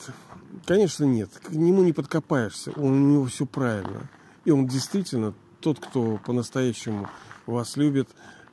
Конечно, 0.67 1.05
нет. 1.05 1.31
К 1.43 1.51
нему 1.51 1.83
не 1.83 1.93
подкопаешься. 1.93 2.73
У 2.77 2.89
него 2.91 3.27
все 3.27 3.47
правильно. 3.47 4.09
И 4.45 4.51
он 4.51 4.67
действительно 4.67 5.35
тот, 5.61 5.79
кто 5.79 6.19
по-настоящему 6.25 7.09
вас 7.47 7.77
любит. 7.77 8.09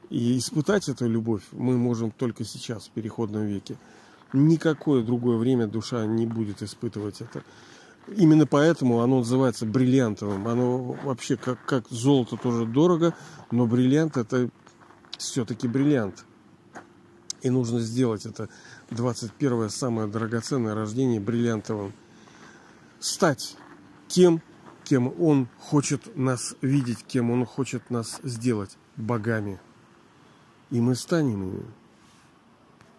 И 0.09 0.37
испытать 0.37 0.87
эту 0.87 1.07
любовь 1.07 1.43
мы 1.51 1.77
можем 1.77 2.11
только 2.11 2.43
сейчас, 2.45 2.87
в 2.87 2.91
переходном 2.91 3.45
веке. 3.45 3.77
Никакое 4.33 5.03
другое 5.03 5.37
время 5.37 5.67
душа 5.67 6.05
не 6.05 6.25
будет 6.25 6.61
испытывать 6.61 7.21
это. 7.21 7.43
Именно 8.15 8.45
поэтому 8.45 9.01
оно 9.01 9.19
называется 9.19 9.65
бриллиантовым. 9.65 10.47
Оно 10.47 10.97
вообще 11.03 11.37
как, 11.37 11.63
как 11.65 11.89
золото 11.89 12.37
тоже 12.37 12.65
дорого, 12.65 13.15
но 13.51 13.65
бриллиант 13.65 14.17
это 14.17 14.49
все-таки 15.17 15.67
бриллиант. 15.67 16.25
И 17.41 17.49
нужно 17.49 17.79
сделать 17.79 18.25
это 18.25 18.49
21 18.91 19.69
самое 19.69 20.07
драгоценное 20.07 20.75
рождение 20.75 21.19
бриллиантовым. 21.19 21.93
Стать 22.99 23.55
тем, 24.07 24.41
кем 24.83 25.13
он 25.21 25.47
хочет 25.59 26.15
нас 26.15 26.55
видеть, 26.61 27.03
кем 27.05 27.31
он 27.31 27.45
хочет 27.45 27.89
нас 27.89 28.19
сделать 28.23 28.77
богами. 28.95 29.59
И 30.69 30.79
мы 30.79 30.95
станем 30.95 31.43
ими. 31.43 31.65